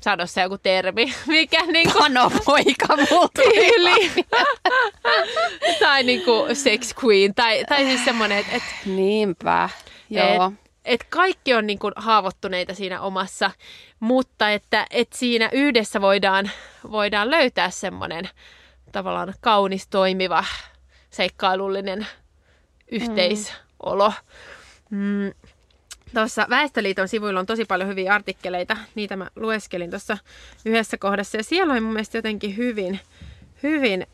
sano 0.00 0.26
se 0.26 0.42
joku 0.42 0.58
termi, 0.58 1.14
mikä 1.26 1.66
niin 1.66 1.92
kuin... 1.92 2.12
poika 2.44 2.96
multa. 3.10 3.42
tai 5.80 6.02
niin 6.02 6.24
kuin 6.24 6.56
sex 6.56 6.94
queen, 7.04 7.34
tai, 7.34 7.64
tai 7.68 7.84
siis 7.84 8.04
semmoinen, 8.04 8.38
että... 8.38 8.56
Et, 8.56 8.62
Niinpä, 8.86 9.68
joo. 10.10 10.52
Et, 10.54 10.61
et 10.84 11.04
kaikki 11.04 11.54
on 11.54 11.66
niin 11.66 11.78
kuin 11.78 11.92
haavoittuneita 11.96 12.74
siinä 12.74 13.00
omassa, 13.00 13.50
mutta 14.00 14.50
että 14.50 14.86
et 14.90 15.12
siinä 15.12 15.48
yhdessä 15.52 16.00
voidaan, 16.00 16.50
voidaan 16.90 17.30
löytää 17.30 17.70
semmoinen 17.70 18.28
tavallaan 18.92 19.34
kaunis, 19.40 19.88
toimiva, 19.88 20.44
seikkailullinen 21.10 22.06
yhteisolo. 22.90 24.12
Mm. 24.90 25.32
Tuossa 26.14 26.46
Väestöliiton 26.50 27.08
sivuilla 27.08 27.40
on 27.40 27.46
tosi 27.46 27.64
paljon 27.64 27.88
hyviä 27.88 28.14
artikkeleita. 28.14 28.76
Niitä 28.94 29.16
mä 29.16 29.30
lueskelin 29.36 29.90
tuossa 29.90 30.18
yhdessä 30.64 30.98
kohdassa. 30.98 31.36
Ja 31.36 31.44
siellä 31.44 31.74
on 31.74 31.82
mun 31.82 31.92
mielestä 31.92 32.18
jotenkin 32.18 32.56
hyvin, 32.56 33.00
hyvin 33.62 34.06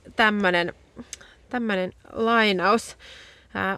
tämmöinen 1.50 1.92
lainaus. 2.12 2.96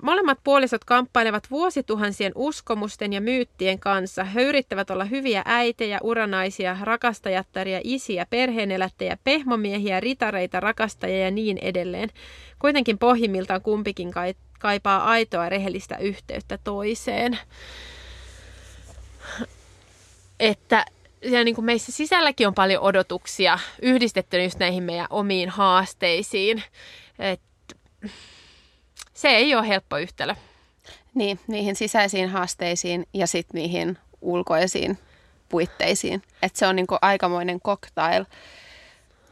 Molemmat 0.03 0.39
puolisot 0.45 0.85
kamppailevat 0.85 1.51
vuosituhansien 1.51 2.33
uskomusten 2.35 3.13
ja 3.13 3.21
myyttien 3.21 3.79
kanssa. 3.79 4.25
He 4.25 4.43
yrittävät 4.43 4.91
olla 4.91 5.05
hyviä 5.05 5.43
äitejä, 5.45 5.99
uranaisia, 6.03 6.77
rakastajattaria, 6.83 7.81
isiä, 7.85 8.27
perheenelättäjiä, 8.31 9.19
pehmomiehiä, 9.25 10.01
ritareita, 10.01 10.61
rakastajia 10.61 11.25
ja 11.25 11.31
niin 11.31 11.59
edelleen. 11.59 12.09
Kuitenkin 12.59 12.99
pohjimmiltaan 12.99 13.63
kumpikin 13.63 14.11
kaipaa 14.59 15.05
aitoa 15.05 15.49
rehellistä 15.49 15.97
yhteyttä 15.97 16.59
toiseen 16.65 17.39
että 20.41 20.85
ja 21.23 21.45
niin 21.45 21.55
kuin 21.55 21.65
meissä 21.65 21.93
sisälläkin 21.93 22.47
on 22.47 22.55
paljon 22.55 22.83
odotuksia 22.83 23.59
yhdistettynä 23.83 24.45
just 24.45 24.59
näihin 24.59 24.83
meidän 24.83 25.07
omiin 25.11 25.49
haasteisiin. 25.49 26.63
Et 27.19 27.41
se 29.21 29.29
ei 29.29 29.55
ole 29.55 29.69
helppo 29.69 29.99
yhtälö. 29.99 30.35
Niin, 31.15 31.41
niihin 31.47 31.77
sisäisiin 31.77 32.29
haasteisiin 32.29 33.07
ja 33.15 33.27
sitten 33.27 33.59
niihin 33.61 33.99
ulkoisiin 34.21 34.99
puitteisiin. 35.49 36.23
Että 36.43 36.59
se 36.59 36.67
on 36.67 36.77
niin 36.77 36.87
kuin 36.87 36.99
aikamoinen 37.03 37.61
cocktail. 37.61 38.25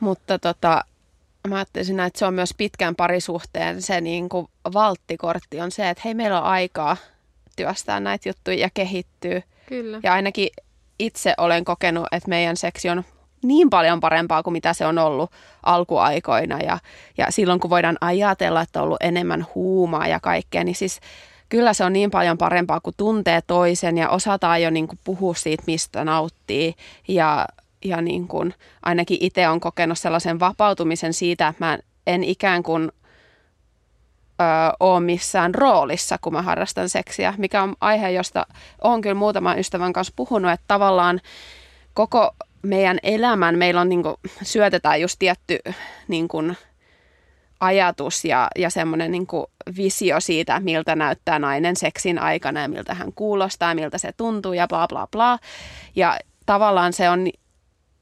Mutta 0.01 0.38
tota, 0.38 0.85
mä 1.48 1.57
ajattelisin, 1.57 2.01
että 2.01 2.18
se 2.18 2.27
on 2.27 2.35
myös 2.35 2.55
pitkän 2.57 2.96
parisuhteen 2.96 3.83
se 3.83 4.01
niin 4.01 4.29
kuin 4.29 4.48
valttikortti 4.74 5.61
on 5.61 5.70
se, 5.70 5.90
että 5.90 6.03
hei 6.05 6.14
meillä 6.14 6.40
on 6.40 6.46
aikaa 6.46 6.96
työstää 7.57 8.01
näitä 8.01 8.29
juttuja 8.29 8.57
ja 8.57 8.70
kehittyä. 8.74 9.42
Kyllä. 9.66 10.01
Ja 10.03 10.12
ainakin 10.12 10.48
itse 10.98 11.35
olen 11.38 11.64
kokenut, 11.64 12.07
että 12.12 12.29
meidän 12.29 12.57
seksi 12.57 12.88
on 12.88 13.05
niin 13.42 13.70
paljon 13.70 14.01
parempaa 14.01 14.42
kuin 14.42 14.53
mitä 14.53 14.72
se 14.72 14.87
on 14.87 14.98
ollut 14.98 15.31
alkuaikoina. 15.62 16.59
Ja, 16.59 16.79
ja 17.18 17.27
silloin 17.31 17.61
kun 17.61 17.70
voidaan 17.70 17.98
ajatella, 18.01 18.61
että 18.61 18.79
on 18.81 18.85
ollut 18.85 19.03
enemmän 19.03 19.46
huumaa 19.55 20.09
ja 20.09 20.20
kaikkea, 20.20 20.64
niin 20.64 20.74
siis 20.74 21.01
kyllä 21.48 21.72
se 21.72 21.85
on 21.85 21.92
niin 21.92 22.11
paljon 22.11 22.38
parempaa, 22.38 22.81
kun 22.81 22.92
tuntee 22.96 23.40
toisen 23.46 23.98
ja 23.98 24.09
osataan 24.09 24.62
jo 24.62 24.70
niin 24.70 24.88
kuin 24.88 24.98
puhua 25.05 25.35
siitä, 25.35 25.62
mistä 25.66 26.05
nauttii. 26.05 26.74
Ja, 27.09 27.46
ja 27.85 28.03
niin 28.03 28.29
kuin, 28.29 28.55
ainakin 28.83 29.18
itse 29.20 29.48
on 29.48 29.61
kokenut 29.61 29.98
sellaisen 29.98 30.40
vapautumisen 30.40 31.12
siitä, 31.12 31.48
että 31.48 31.64
mä 31.64 31.79
en 32.07 32.24
ikään 32.24 32.62
kuin 32.62 32.92
ö, 34.40 34.44
ole 34.81 35.01
missään 35.01 35.55
roolissa, 35.55 36.18
kun 36.20 36.33
mä 36.33 36.42
harrastan 36.42 36.88
seksiä, 36.88 37.35
mikä 37.38 37.62
on 37.62 37.77
aihe, 37.81 38.11
josta 38.11 38.46
olen 38.83 39.01
kyllä 39.01 39.14
muutaman 39.14 39.59
ystävän 39.59 39.92
kanssa 39.92 40.12
puhunut, 40.16 40.51
että 40.51 40.64
tavallaan 40.68 41.20
koko 41.94 42.31
meidän 42.62 42.99
elämän 43.03 43.59
meillä 43.59 43.81
on 43.81 43.88
niin 43.88 44.03
kuin, 44.03 44.16
syötetään 44.42 45.01
just 45.01 45.16
tietty 45.18 45.59
niin 46.09 46.29
kuin, 46.29 46.57
ajatus 47.61 48.25
ja, 48.25 48.49
ja 48.59 48.71
semmoinen 48.71 49.11
niin 49.11 49.27
visio 49.77 50.21
siitä, 50.21 50.61
miltä 50.61 50.97
näyttää 50.97 51.38
nainen 51.38 51.77
seksin 51.77 52.18
aikana 52.18 52.61
ja 52.61 52.68
miltä 52.68 52.94
hän 52.94 53.12
kuulostaa, 53.12 53.75
miltä 53.75 53.99
se 53.99 54.12
tuntuu 54.16 54.53
ja 54.53 54.68
bla 54.68 54.88
bla 54.88 55.07
bla. 55.07 55.38
Ja 55.97 56.18
tavallaan 56.47 56.92
se 56.92 57.11
on 57.11 57.29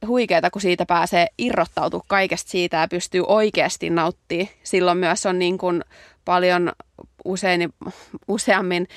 huikeeta, 0.07 0.51
kun 0.51 0.63
siitä 0.63 0.87
pääsee 0.87 1.27
irrottautua 1.39 2.03
kaikesta 2.07 2.51
siitä 2.51 2.77
ja 2.77 2.89
pystyy 2.89 3.23
oikeasti 3.27 3.91
nauttimaan. 3.91 4.49
Silloin 4.63 4.99
myös 4.99 5.27
on 5.27 5.39
niin 5.39 5.59
kuin 5.59 5.85
paljon 6.25 6.73
usein, 7.25 7.75
useammin 8.29 8.89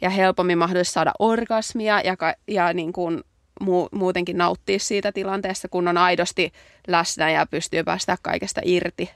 ja 0.00 0.10
helpommin 0.10 0.58
mahdollista 0.58 0.92
saada 0.92 1.12
orgasmia 1.18 2.00
ja, 2.00 2.16
ja 2.48 2.72
niin 2.72 2.92
kuin 2.92 3.22
mu, 3.60 3.88
muutenkin 3.92 4.38
nauttia 4.38 4.78
siitä 4.78 5.12
tilanteesta, 5.12 5.68
kun 5.68 5.88
on 5.88 5.98
aidosti 5.98 6.52
läsnä 6.86 7.30
ja 7.30 7.46
pystyy 7.46 7.84
päästä 7.84 8.18
kaikesta 8.22 8.60
irti. 8.64 9.10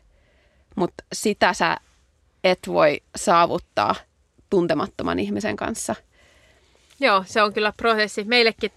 Mutta 0.76 1.04
sitä 1.12 1.52
sä 1.52 1.76
et 2.44 2.58
voi 2.66 3.02
saavuttaa 3.16 3.94
tuntemattoman 4.50 5.18
ihmisen 5.18 5.56
kanssa. 5.56 5.94
Joo, 7.00 7.24
se 7.26 7.42
on 7.42 7.52
kyllä 7.52 7.72
prosessi. 7.76 8.24
Meillekin 8.24 8.72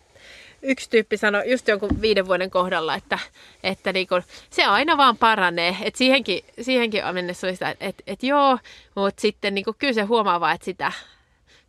yksi 0.61 0.89
tyyppi 0.89 1.17
sanoi 1.17 1.51
just 1.51 1.67
jonkun 1.67 2.01
viiden 2.01 2.27
vuoden 2.27 2.51
kohdalla, 2.51 2.95
että, 2.95 3.19
että 3.63 3.93
niinku, 3.93 4.15
se 4.49 4.63
aina 4.63 4.97
vaan 4.97 5.17
paranee. 5.17 5.77
Et 5.81 5.95
siihenkin, 5.95 6.45
siihenkin 6.61 7.01
mennessä 7.11 7.47
oli 7.47 7.53
sitä, 7.53 7.75
että 7.79 8.03
et, 8.07 8.23
joo, 8.23 8.57
mutta 8.95 9.21
sitten 9.21 9.55
niinku, 9.55 9.75
kyllä 9.79 9.93
se 9.93 10.01
huomaa 10.01 10.39
vaan, 10.39 10.55
että 10.55 10.65
sitä, 10.65 10.91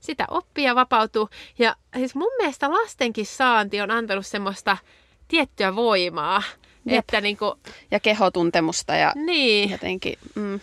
sitä 0.07 0.25
oppii 0.31 0.64
ja 0.64 0.75
vapautuu. 0.75 1.29
Ja 1.59 1.77
siis 1.97 2.14
mun 2.14 2.33
mielestä 2.38 2.71
lastenkin 2.71 3.27
saanti 3.27 3.81
on 3.81 3.90
antanut 3.90 4.27
semmoista 4.27 4.77
tiettyä 5.29 5.77
voimaa. 5.77 6.42
Jep. 6.87 6.99
Että 6.99 7.21
niinku, 7.21 7.59
Ja 7.90 8.01
kehotuntemusta 8.01 8.95
ja 8.95 9.12
niin, 9.14 9.71
jotenkin... 9.71 10.19
Mm. 10.35 10.61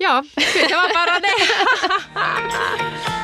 joo, 0.00 0.22
kyllä 0.54 0.68
se 0.68 0.76
vaan 0.76 0.90
paranee. 0.92 1.34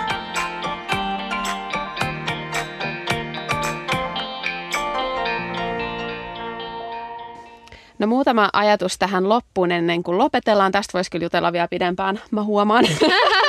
No 8.02 8.06
muutama 8.06 8.48
ajatus 8.52 8.98
tähän 8.98 9.28
loppuun 9.28 9.72
ennen 9.72 10.02
kuin 10.02 10.18
lopetellaan. 10.18 10.72
Tästä 10.72 10.92
voisi 10.92 11.10
kyllä 11.10 11.24
jutella 11.24 11.52
vielä 11.52 11.68
pidempään, 11.68 12.20
mä 12.30 12.42
huomaan. 12.42 12.84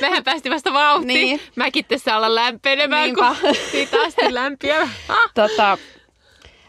Mehän 0.00 0.24
päästiin 0.24 0.52
vasta 0.52 0.72
vauhtiin. 0.72 1.14
Niin. 1.14 1.40
Mäkin 1.56 1.84
tässä 1.84 2.16
olla 2.16 2.34
lämpenemään, 2.34 3.02
Niinpä. 3.04 3.34
kun 3.40 3.54
siitä 3.70 3.96
asti 4.06 4.34
lämpiä. 4.34 4.88
tota, 5.34 5.78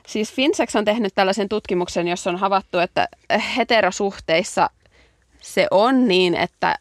siis 0.08 0.34
Finsex 0.34 0.76
on 0.76 0.86
tehnyt 0.86 1.16
tällaisen 1.16 1.50
tutkimuksen, 1.50 2.08
jossa 2.08 2.30
on 2.30 2.38
havaittu, 2.38 2.80
että 2.80 3.08
heterosuhteissa 3.58 4.70
se 5.42 5.68
on 5.72 6.08
niin, 6.08 6.36
että 6.36 6.76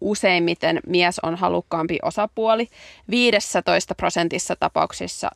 useimmiten 0.00 0.80
mies 0.86 1.18
on 1.18 1.36
halukkaampi 1.36 1.98
osapuoli. 2.02 2.68
15 3.10 3.94
prosentissa 3.94 4.56
tapauksissa, 4.56 5.30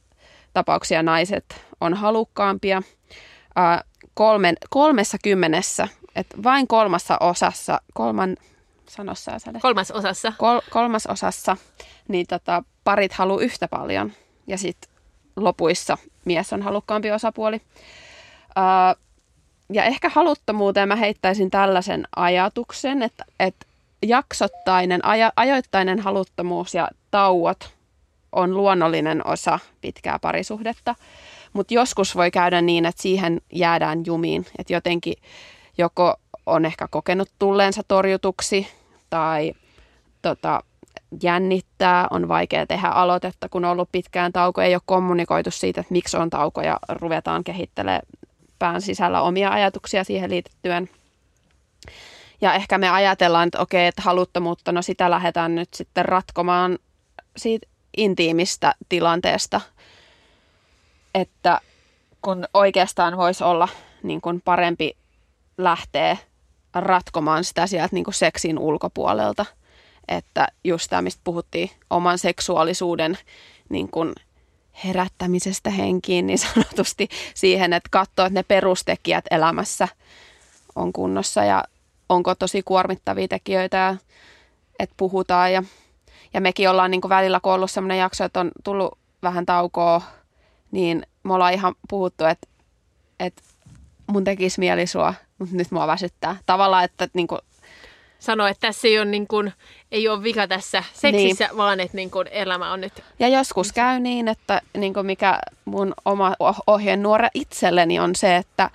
tapauksia 0.53 1.03
naiset 1.03 1.44
on 1.81 1.94
halukkaampia. 1.94 2.83
Kolmen, 4.14 4.57
kolmessa 4.70 5.18
kymmenessä, 5.25 5.88
että 6.16 6.37
vain 6.42 6.68
kolmassa 6.68 7.16
osassa, 7.20 7.81
kolman, 7.94 8.37
sanossa 8.92 9.33
ja 9.33 9.38
säde, 9.38 9.61
Kolmas 9.61 9.90
osassa. 9.90 10.33
kol, 10.38 10.61
kolmas 10.70 11.07
osassa, 11.07 11.57
niin 12.09 12.26
tota, 12.26 12.64
parit 12.85 13.12
haluaa 13.12 13.42
yhtä 13.42 13.68
paljon. 13.68 14.12
Ja 14.46 14.59
sitten 14.59 14.90
lopuissa 15.37 15.98
mies 16.24 16.52
on 16.52 16.62
halukkaampi 16.62 17.11
osapuoli. 17.11 17.61
Ää, 18.57 18.94
ja 19.72 19.85
ehkä 19.85 20.11
haluttomuuteen 20.14 20.88
mä 20.88 20.96
heittäisin 20.96 21.50
tällaisen 21.50 22.09
ajatuksen, 22.16 23.02
että, 23.02 23.24
että 23.40 23.66
jaksottainen, 24.02 25.05
aja, 25.05 25.33
ajoittainen 25.37 26.00
haluttomuus 26.00 26.74
ja 26.74 26.88
tauot 27.11 27.70
on 28.33 28.57
luonnollinen 28.57 29.26
osa 29.26 29.59
pitkää 29.81 30.18
parisuhdetta. 30.18 30.94
Mutta 31.52 31.74
joskus 31.74 32.16
voi 32.16 32.31
käydä 32.31 32.62
niin, 32.62 32.87
että 32.87 33.02
siihen 33.02 33.40
jäädään 33.52 34.02
jumiin. 34.07 34.46
Että 34.59 34.72
jotenkin 34.72 35.14
joko 35.78 36.14
on 36.46 36.64
ehkä 36.64 36.88
kokenut 36.90 37.28
tulleensa 37.38 37.83
torjutuksi 37.88 38.68
tai 39.12 39.53
tota, 40.22 40.62
jännittää, 41.22 42.07
on 42.11 42.29
vaikea 42.29 42.66
tehdä 42.66 42.88
aloitetta, 42.88 43.48
kun 43.48 43.64
on 43.64 43.70
ollut 43.70 43.88
pitkään 43.92 44.33
tauko. 44.33 44.61
Ei 44.61 44.75
ole 44.75 44.83
kommunikoitu 44.87 45.51
siitä, 45.51 45.81
että 45.81 45.92
miksi 45.92 46.16
on 46.16 46.31
tauko 46.31 46.62
ja 46.62 46.79
ruvetaan 46.88 47.44
kehittelemään 47.44 48.03
pään 48.59 48.83
sisällä 48.83 49.22
omia 49.22 49.51
ajatuksia 49.51 50.05
siihen 50.05 50.31
liittyen. 50.31 50.90
Ja 52.40 52.55
ehkä 52.55 52.79
me 52.79 52.90
ajatellaan, 52.90 53.46
että 53.46 53.61
okei, 53.61 53.87
että 53.87 54.03
haluttomuutta, 54.03 54.72
no 54.72 54.83
sitä 54.83 55.11
lähdetään 55.11 55.55
nyt 55.55 55.75
sitten 55.75 56.05
ratkomaan 56.05 56.79
siitä 57.37 57.66
intiimistä 57.96 58.75
tilanteesta, 58.88 59.61
että 61.14 61.61
kun 62.22 62.44
oikeastaan 62.55 63.16
voisi 63.16 63.44
olla 63.44 63.68
niin 64.03 64.20
kuin 64.20 64.40
parempi 64.40 64.96
lähteä 65.59 66.16
ratkomaan 66.75 67.45
sitä 67.45 67.67
sieltä 67.67 67.95
niin 67.95 68.05
kuin 68.05 68.15
seksin 68.15 68.59
ulkopuolelta. 68.59 69.47
Että 70.09 70.49
just 70.65 70.91
tämä, 70.91 71.03
mistä 71.03 71.21
puhuttiin, 71.25 71.71
oman 71.91 72.19
seksuaalisuuden 72.19 73.19
niin 73.69 73.89
kuin 73.89 74.13
herättämisestä 74.85 75.71
henkiin 75.71 76.27
niin 76.27 76.39
sanotusti 76.55 77.09
siihen, 77.35 77.73
että 77.73 77.89
katsoo, 77.91 78.27
että 78.27 78.39
ne 78.39 78.43
perustekijät 78.43 79.25
elämässä 79.31 79.89
on 80.77 80.93
kunnossa 80.93 81.45
ja 81.45 81.65
onko 82.09 82.35
tosi 82.35 82.63
kuormittavia 82.63 83.29
tekijöitä, 83.29 83.77
ja 83.77 83.97
että 84.79 84.95
puhutaan. 84.97 85.53
Ja, 85.53 85.63
ja 86.35 86.41
mekin 86.41 86.71
ollaan 86.71 86.91
niin 86.91 87.01
välillä, 87.09 87.41
kun 87.41 87.53
on 87.53 87.57
ollut 87.57 87.71
sellainen 87.71 87.99
jakso, 87.99 88.25
että 88.25 88.41
on 88.41 88.51
tullut 88.65 88.99
vähän 89.23 89.47
taukoa, 89.47 90.03
niin 90.71 91.07
me 91.23 91.35
ollaan 91.35 91.53
ihan 91.53 91.75
puhuttu, 91.89 92.25
että, 92.25 92.49
että 93.21 93.43
mun 94.07 94.25
tekisi 94.25 94.61
mieli 94.61 94.87
sua, 94.87 95.15
mutta 95.42 95.57
nyt 95.62 95.70
mua 95.70 95.87
väsyttää. 95.87 96.37
Tavallaan, 96.46 96.85
että, 96.85 97.09
niin 97.14 97.26
kuin, 97.26 97.40
Sano, 98.18 98.46
että 98.46 98.66
tässä 98.66 98.88
ei 98.88 98.98
ole, 98.98 99.05
niin 99.05 99.26
kuin, 99.26 99.52
ei 99.92 100.09
ole 100.09 100.22
vika 100.22 100.48
tässä 100.48 100.85
seksissä, 100.92 101.46
niin. 101.46 101.57
vaan 101.57 101.81
että 101.81 101.96
niin 101.96 102.11
kuin, 102.11 102.28
elämä 102.31 102.72
on 102.72 102.81
nyt... 102.81 103.05
ja 103.18 103.28
joskus 103.28 103.72
käy 103.72 104.00
niin, 104.00 104.28
että 104.28 104.62
niin 104.76 104.94
kuin 104.94 105.07
mikä 105.07 105.38
mun 105.64 105.94
oma 106.05 106.35
oh- 106.38 106.62
ohjenuora 106.66 107.28
itselleni 107.35 107.98
on 107.98 108.16
se, 108.16 108.37
että 108.37 108.70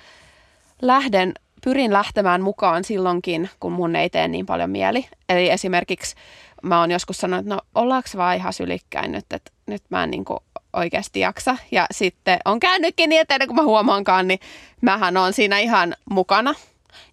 lähden, 0.81 1.33
pyrin 1.63 1.93
lähtemään 1.93 2.41
mukaan 2.41 2.83
silloinkin, 2.83 3.49
kun 3.59 3.71
mun 3.71 3.95
ei 3.95 4.09
tee 4.09 4.27
niin 4.27 4.45
paljon 4.45 4.69
mieli. 4.69 5.07
Eli 5.29 5.49
esimerkiksi 5.49 6.15
mä 6.63 6.79
oon 6.79 6.91
joskus 6.91 7.17
sanonut, 7.17 7.45
että 7.45 7.55
no 7.55 7.61
ollaanko 7.75 8.09
vaan 8.17 8.35
ihan 8.35 8.53
sylikkäin 8.53 9.11
nyt, 9.11 9.25
että 9.33 9.51
nyt 9.65 9.83
mä 9.89 10.03
en 10.03 10.11
niin 10.11 10.25
kuin 10.25 10.39
oikeasti 10.77 11.19
jaksa. 11.19 11.57
Ja 11.71 11.85
sitten 11.91 12.39
on 12.45 12.59
käynytkin 12.59 13.09
niin, 13.09 13.21
että 13.21 13.35
ennen 13.35 13.47
kuin 13.47 13.55
mä 13.55 13.63
huomaankaan, 13.63 14.27
niin 14.27 14.39
mähän 14.81 15.17
on 15.17 15.33
siinä 15.33 15.59
ihan 15.59 15.95
mukana. 16.09 16.53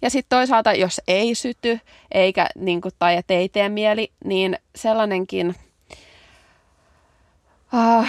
Ja 0.03 0.11
sitten 0.11 0.39
toisaalta, 0.39 0.73
jos 0.73 1.01
ei 1.09 1.35
syty, 1.35 1.81
eikä, 2.13 2.47
niin 2.55 2.81
kuin, 2.81 2.93
tai 2.99 3.17
että 3.17 3.35
ei 3.35 3.49
tee 3.49 3.69
mieli, 3.69 4.13
niin 4.25 4.59
sellainenkin, 4.77 5.55
uh, 7.73 8.07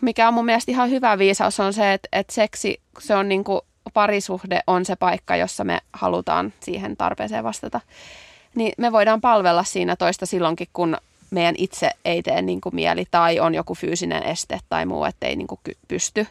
mikä 0.00 0.28
on 0.28 0.34
mun 0.34 0.44
mielestä 0.44 0.72
ihan 0.72 0.90
hyvä 0.90 1.18
viisaus, 1.18 1.60
on 1.60 1.72
se, 1.72 1.92
että, 1.92 2.08
että 2.12 2.34
seksi, 2.34 2.80
se 2.98 3.14
on 3.14 3.28
niin 3.28 3.44
kuin, 3.44 3.60
parisuhde 3.94 4.60
on 4.66 4.84
se 4.84 4.96
paikka, 4.96 5.36
jossa 5.36 5.64
me 5.64 5.78
halutaan 5.92 6.52
siihen 6.60 6.96
tarpeeseen 6.96 7.44
vastata. 7.44 7.80
Niin 8.54 8.72
me 8.78 8.92
voidaan 8.92 9.20
palvella 9.20 9.64
siinä 9.64 9.96
toista 9.96 10.26
silloinkin, 10.26 10.68
kun 10.72 10.96
meidän 11.34 11.54
itse 11.58 11.90
ei 12.04 12.22
tee 12.22 12.42
niin 12.42 12.60
kuin 12.60 12.74
mieli 12.74 13.04
tai 13.10 13.40
on 13.40 13.54
joku 13.54 13.74
fyysinen 13.74 14.22
este 14.22 14.58
tai 14.68 14.86
muu, 14.86 15.04
ettei 15.04 15.36
niin 15.36 15.46
kuin 15.46 15.60
pysty. 15.88 16.26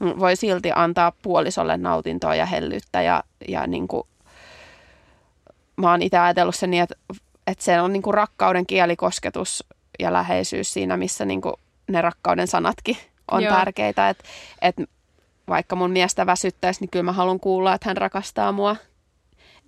Voi 0.00 0.36
silti 0.36 0.70
antaa 0.74 1.12
puolisolle 1.22 1.76
nautintoa 1.76 2.34
ja 2.34 2.46
hellyyttä 2.46 3.02
ja, 3.02 3.24
ja 3.48 3.66
niin 3.66 3.88
kuin, 3.88 4.02
mä 5.76 5.90
oon 5.90 6.02
itse 6.02 6.18
ajatellut 6.18 6.54
sen 6.54 6.70
niin, 6.70 6.82
että, 6.82 6.94
että 7.46 7.64
se 7.64 7.80
on 7.80 7.92
niin 7.92 8.02
kuin 8.02 8.14
rakkauden 8.14 8.66
kielikosketus 8.66 9.64
ja 9.98 10.12
läheisyys 10.12 10.72
siinä, 10.72 10.96
missä 10.96 11.24
niin 11.24 11.40
kuin 11.40 11.54
ne 11.88 12.00
rakkauden 12.00 12.46
sanatkin 12.46 12.96
on 13.30 13.42
Joo. 13.42 13.50
Joo. 13.50 13.58
tärkeitä. 13.58 14.08
Että, 14.08 14.24
että 14.62 14.84
vaikka 15.48 15.76
mun 15.76 15.90
miestä 15.90 16.26
väsyttäisi, 16.26 16.80
niin 16.80 16.90
kyllä 16.90 17.02
mä 17.02 17.12
haluan 17.12 17.40
kuulla, 17.40 17.74
että 17.74 17.88
hän 17.88 17.96
rakastaa 17.96 18.52
mua. 18.52 18.76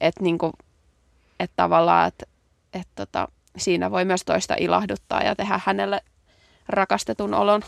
Että 0.01 0.23
niin 0.23 0.38
kuin, 0.38 0.53
että 1.41 1.57
tavallaan, 1.57 2.09
että, 2.09 2.27
että 2.75 2.93
tota, 3.07 3.29
siinä 3.59 3.90
voi 3.90 4.05
myös 4.05 4.25
toista 4.25 4.55
ilahduttaa 4.59 5.23
ja 5.23 5.37
tehdä 5.37 5.61
hänelle 5.64 6.01
rakastetun 6.68 7.35
olon. 7.35 7.62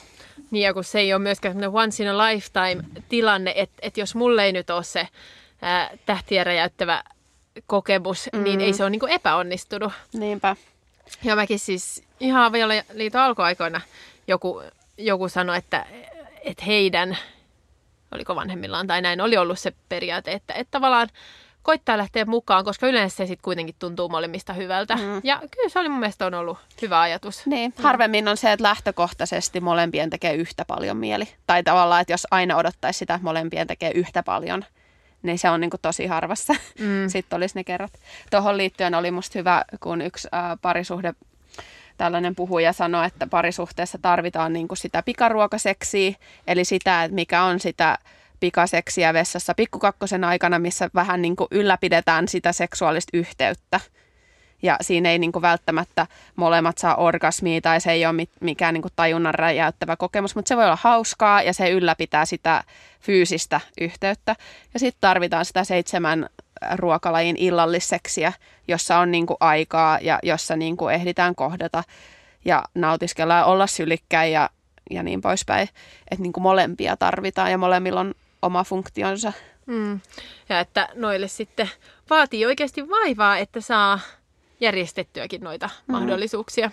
Niin 0.50 0.62
ja 0.62 0.74
kun 0.74 0.85
se 0.85 0.98
ei 0.98 1.12
ole 1.12 1.22
myöskään 1.22 1.55
semmoinen 1.55 1.83
once 1.83 2.03
in 2.03 2.11
a 2.11 2.18
lifetime 2.18 3.03
tilanne, 3.09 3.53
että, 3.57 3.76
että 3.83 4.00
jos 4.00 4.14
mulle 4.14 4.44
ei 4.44 4.53
nyt 4.53 4.70
ole 4.70 4.85
se 4.85 5.09
ää, 5.62 5.90
tähtiä 6.07 6.44
räjäyttävä 6.44 7.03
kokemus, 7.66 8.29
mm. 8.33 8.44
niin 8.44 8.61
ei 8.61 8.72
se 8.72 8.83
ole 8.83 8.90
niin 8.90 9.00
kuin 9.00 9.12
epäonnistunut. 9.12 9.92
Niinpä. 10.12 10.57
Ja 11.24 11.37
mäkin 11.37 11.59
siis 11.59 12.03
ihan 12.20 12.44
avioliiton 12.44 13.20
alkuaikoina 13.20 13.81
joku, 14.26 14.62
joku 14.98 15.29
sanoi, 15.29 15.59
että, 15.59 15.87
että 16.44 16.64
heidän, 16.64 17.18
oliko 18.12 18.35
vanhemmillaan 18.35 18.87
tai 18.87 19.03
näin, 19.03 19.20
oli 19.20 19.37
ollut 19.37 19.59
se 19.59 19.72
periaate, 19.88 20.33
että, 20.33 20.55
että 20.55 20.70
tavallaan 20.70 21.09
koittaa 21.62 21.99
lähteä 21.99 22.25
mukaan, 22.25 22.64
koska 22.64 22.87
yleensä 22.87 23.16
se 23.16 23.27
sitten 23.27 23.44
kuitenkin 23.44 23.75
tuntuu 23.79 24.09
molemmista 24.09 24.53
hyvältä. 24.53 24.96
Mm. 24.96 25.20
Ja 25.25 25.42
kyllä 25.51 25.68
se 25.68 25.79
oli 25.79 25.88
mun 25.88 26.01
mielestä 26.01 26.27
on 26.27 26.35
ollut 26.35 26.59
hyvä 26.83 27.01
ajatus. 27.01 27.46
Niin, 27.46 27.75
harvemmin 27.83 28.29
on 28.29 28.37
se, 28.37 28.53
että 28.53 28.62
lähtökohtaisesti 28.62 29.61
molempien 29.61 30.11
tekee 30.11 30.35
yhtä 30.35 30.64
paljon 30.64 30.96
mieli. 30.96 31.29
Tai 31.46 31.62
tavallaan, 31.62 32.01
että 32.01 32.12
jos 32.12 32.27
aina 32.31 32.57
odottaisi 32.57 32.99
sitä, 32.99 33.14
että 33.14 33.25
molempien 33.25 33.66
tekee 33.66 33.90
yhtä 33.90 34.23
paljon, 34.23 34.64
niin 35.23 35.38
se 35.38 35.51
on 35.51 35.61
niin 35.61 35.70
kuin 35.70 35.81
tosi 35.81 36.07
harvassa. 36.07 36.55
Mm. 36.79 37.09
Sitten 37.12 37.37
olisi 37.37 37.55
ne 37.55 37.64
kerrat. 37.64 37.92
Tuohon 38.31 38.57
liittyen 38.57 38.94
oli 38.94 39.11
musta 39.11 39.38
hyvä, 39.38 39.64
kun 39.81 40.01
yksi 40.03 40.29
äh, 40.35 40.59
parisuhde 40.62 41.14
tällainen 41.96 42.35
puhuja 42.35 42.73
sanoi, 42.73 43.07
että 43.07 43.27
parisuhteessa 43.27 43.99
tarvitaan 44.03 44.53
niin 44.53 44.68
kuin 44.68 44.79
sitä 44.79 45.03
pikaruokaseksiä, 45.03 46.12
eli 46.46 46.64
sitä, 46.64 47.05
että 47.05 47.14
mikä 47.14 47.42
on 47.42 47.61
sitä 47.61 47.99
pikaseksiä 48.40 49.14
vessassa 49.14 49.55
pikkukakkosen 49.55 50.24
aikana, 50.24 50.59
missä 50.59 50.90
vähän 50.94 51.22
niin 51.22 51.37
kuin 51.37 51.48
ylläpidetään 51.50 52.29
sitä 52.29 52.53
seksuaalista 52.53 53.16
yhteyttä. 53.16 53.81
Ja 54.62 54.76
siinä 54.81 55.11
ei 55.11 55.18
niin 55.18 55.33
kuin 55.33 55.42
välttämättä 55.42 56.07
molemmat 56.37 56.79
saa 56.79 56.96
orgasmia 56.96 57.61
tai 57.61 57.81
se 57.81 57.92
ei 57.92 58.07
ole 58.07 58.26
mikään 58.40 58.74
niin 58.74 58.83
kuin 58.83 58.92
tajunnan 58.96 59.35
räjäyttävä 59.35 59.96
kokemus, 59.96 60.35
mutta 60.35 60.48
se 60.48 60.57
voi 60.57 60.64
olla 60.64 60.79
hauskaa 60.81 61.42
ja 61.42 61.53
se 61.53 61.70
ylläpitää 61.70 62.24
sitä 62.24 62.64
fyysistä 63.00 63.61
yhteyttä. 63.81 64.37
Ja 64.74 64.81
sitten 64.81 65.00
tarvitaan 65.00 65.44
sitä 65.44 65.64
seitsemän 65.64 66.29
ruokalajin 66.76 67.37
illalliseksiä, 67.37 68.33
jossa 68.68 68.98
on 68.98 69.11
niin 69.11 69.26
kuin 69.26 69.37
aikaa 69.40 69.98
ja 70.03 70.18
jossa 70.22 70.57
niin 70.57 70.76
kuin 70.76 70.94
ehditään 70.94 71.35
kohdata 71.35 71.85
ja 72.44 72.64
nautiskella 72.74 73.35
ja 73.35 73.44
olla 73.44 73.66
sylikkäin 73.66 74.33
ja, 74.33 74.50
ja 74.90 75.03
niin 75.03 75.20
poispäin. 75.20 75.68
Että 76.11 76.22
niin 76.22 76.33
molempia 76.38 76.96
tarvitaan 76.96 77.50
ja 77.50 77.59
molemmilla 77.59 78.00
on 78.00 78.14
oma 78.42 78.64
funktionsa. 78.64 79.33
Mm. 79.66 80.00
Ja 80.48 80.61
että 80.61 80.88
noille 80.94 81.29
sitten 81.29 81.70
vaatii 82.11 82.46
oikeasti 82.46 82.88
vaivaa, 82.88 83.38
että 83.38 83.61
saa 83.61 84.00
järjestettyäkin 84.61 85.40
noita 85.40 85.66
mm. 85.66 85.92
mahdollisuuksia. 85.92 86.70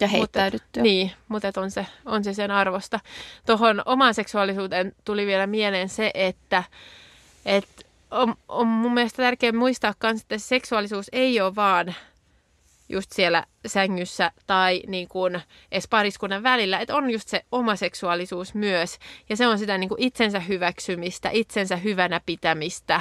Ja 0.00 0.08
heittäydyttyä. 0.08 0.80
Mutta, 0.80 0.82
niin, 0.82 1.12
mutta 1.28 1.52
on 1.56 1.70
se, 1.70 1.86
on 2.06 2.24
se 2.24 2.34
sen 2.34 2.50
arvosta. 2.50 3.00
Tuohon 3.46 3.82
omaan 3.86 4.14
seksuaalisuuteen 4.14 4.92
tuli 5.04 5.26
vielä 5.26 5.46
mieleen 5.46 5.88
se, 5.88 6.10
että, 6.14 6.64
että 7.46 7.82
on, 8.10 8.34
on 8.48 8.66
mun 8.66 8.94
mielestä 8.94 9.22
tärkeää 9.22 9.52
muistaa 9.52 9.94
myös, 10.02 10.20
että 10.20 10.38
se 10.38 10.46
seksuaalisuus 10.46 11.06
ei 11.12 11.40
ole 11.40 11.54
vaan 11.54 11.94
just 12.88 13.12
siellä 13.12 13.46
sängyssä 13.66 14.32
tai 14.46 14.82
niin 14.86 15.08
kuin 15.08 15.40
edes 15.72 15.88
pariskunnan 15.88 16.42
välillä, 16.42 16.78
että 16.78 16.96
on 16.96 17.10
just 17.10 17.28
se 17.28 17.44
oma 17.52 17.76
seksuaalisuus 17.76 18.54
myös. 18.54 18.98
Ja 19.28 19.36
se 19.36 19.46
on 19.46 19.58
sitä 19.58 19.78
niin 19.78 19.88
kuin 19.88 20.02
itsensä 20.02 20.40
hyväksymistä, 20.40 21.30
itsensä 21.32 21.76
hyvänä 21.76 22.20
pitämistä, 22.26 23.00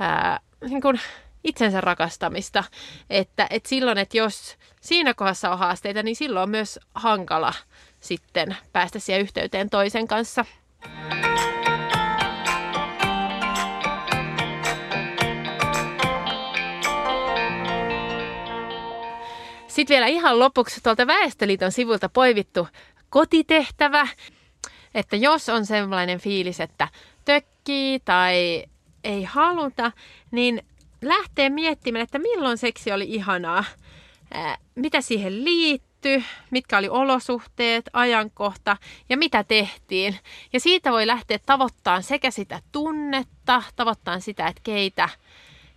ää, 0.00 0.40
niin 0.68 0.80
kuin 0.80 1.00
itsensä 1.44 1.80
rakastamista. 1.80 2.64
Että, 3.10 3.46
että 3.50 3.68
silloin, 3.68 3.98
että 3.98 4.16
jos 4.16 4.56
siinä 4.80 5.14
kohdassa 5.14 5.50
on 5.50 5.58
haasteita, 5.58 6.02
niin 6.02 6.16
silloin 6.16 6.42
on 6.42 6.50
myös 6.50 6.78
hankala 6.94 7.54
sitten 8.00 8.56
päästä 8.72 8.98
siihen 8.98 9.22
yhteyteen 9.22 9.70
toisen 9.70 10.08
kanssa. 10.08 10.44
Sitten 19.80 19.94
vielä 19.94 20.06
ihan 20.06 20.38
lopuksi 20.38 20.80
tuolta 20.80 21.06
Väestöliiton 21.06 21.72
sivulta 21.72 22.08
poivittu 22.08 22.68
kotitehtävä, 23.10 24.08
että 24.94 25.16
jos 25.16 25.48
on 25.48 25.66
sellainen 25.66 26.18
fiilis, 26.20 26.60
että 26.60 26.88
tökkii 27.24 28.00
tai 28.00 28.64
ei 29.04 29.24
haluta, 29.24 29.92
niin 30.30 30.62
lähtee 31.02 31.48
miettimään, 31.48 32.02
että 32.02 32.18
milloin 32.18 32.58
seksi 32.58 32.92
oli 32.92 33.04
ihanaa, 33.08 33.64
mitä 34.74 35.00
siihen 35.00 35.44
liittyy, 35.44 36.22
mitkä 36.50 36.78
oli 36.78 36.88
olosuhteet, 36.88 37.90
ajankohta 37.92 38.76
ja 39.08 39.16
mitä 39.16 39.44
tehtiin. 39.44 40.18
Ja 40.52 40.60
siitä 40.60 40.92
voi 40.92 41.06
lähteä 41.06 41.38
tavoittamaan 41.46 42.02
sekä 42.02 42.30
sitä 42.30 42.60
tunnetta, 42.72 43.62
tavoittamaan 43.76 44.20
sitä, 44.20 44.46
että 44.46 44.60
keitä, 44.64 45.08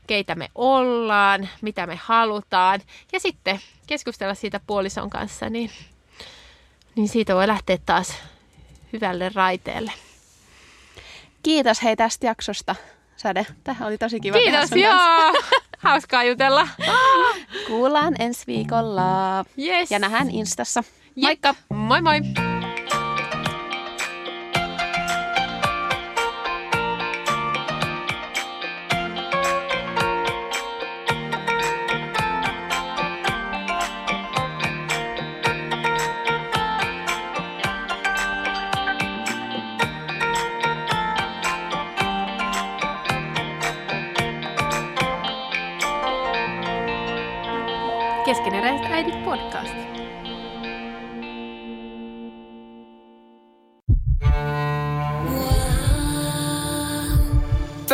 keitä 0.07 0.35
me 0.35 0.49
ollaan, 0.55 1.49
mitä 1.61 1.87
me 1.87 1.99
halutaan. 2.03 2.81
Ja 3.11 3.19
sitten 3.19 3.59
keskustella 3.87 4.35
siitä 4.35 4.59
puolison 4.67 5.09
kanssa, 5.09 5.49
niin, 5.49 5.69
niin 6.95 7.07
siitä 7.07 7.35
voi 7.35 7.47
lähteä 7.47 7.77
taas 7.85 8.15
hyvälle 8.93 9.31
raiteelle. 9.35 9.91
Kiitos 11.43 11.83
hei 11.83 11.95
tästä 11.95 12.25
jaksosta, 12.25 12.75
Sade. 13.15 13.45
Tähän 13.63 13.87
oli 13.87 13.97
tosi 13.97 14.19
kiva 14.19 14.37
Kiitos, 14.37 14.71
joo. 14.71 15.41
Hauskaa 15.77 16.23
jutella. 16.23 16.67
Kuullaan 17.67 18.15
ensi 18.19 18.47
viikolla. 18.47 19.45
Yes. 19.59 19.91
Ja 19.91 19.99
nähdään 19.99 20.29
Instassa. 20.31 20.83
Moikka. 21.15 21.55
Moi 21.69 22.01
moi. 22.01 22.21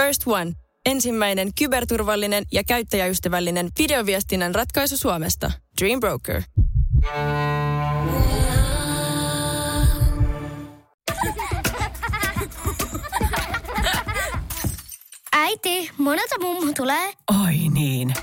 First 0.09 0.27
One. 0.27 0.51
Ensimmäinen 0.85 1.49
kyberturvallinen 1.59 2.43
ja 2.51 2.63
käyttäjäystävällinen 2.63 3.69
videoviestinnän 3.79 4.55
ratkaisu 4.55 4.97
Suomesta. 4.97 5.51
Dream 5.81 5.99
Broker. 5.99 6.41
Äiti, 15.33 15.91
monelta 15.97 16.35
mummu 16.41 16.73
tulee? 16.77 17.13
Oi 17.45 17.55
niin. 17.73 18.13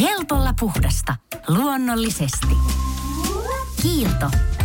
Helpolla 0.00 0.54
puhdasta. 0.60 1.16
Luonnollisesti. 1.48 2.56
Kiilto. 3.82 4.30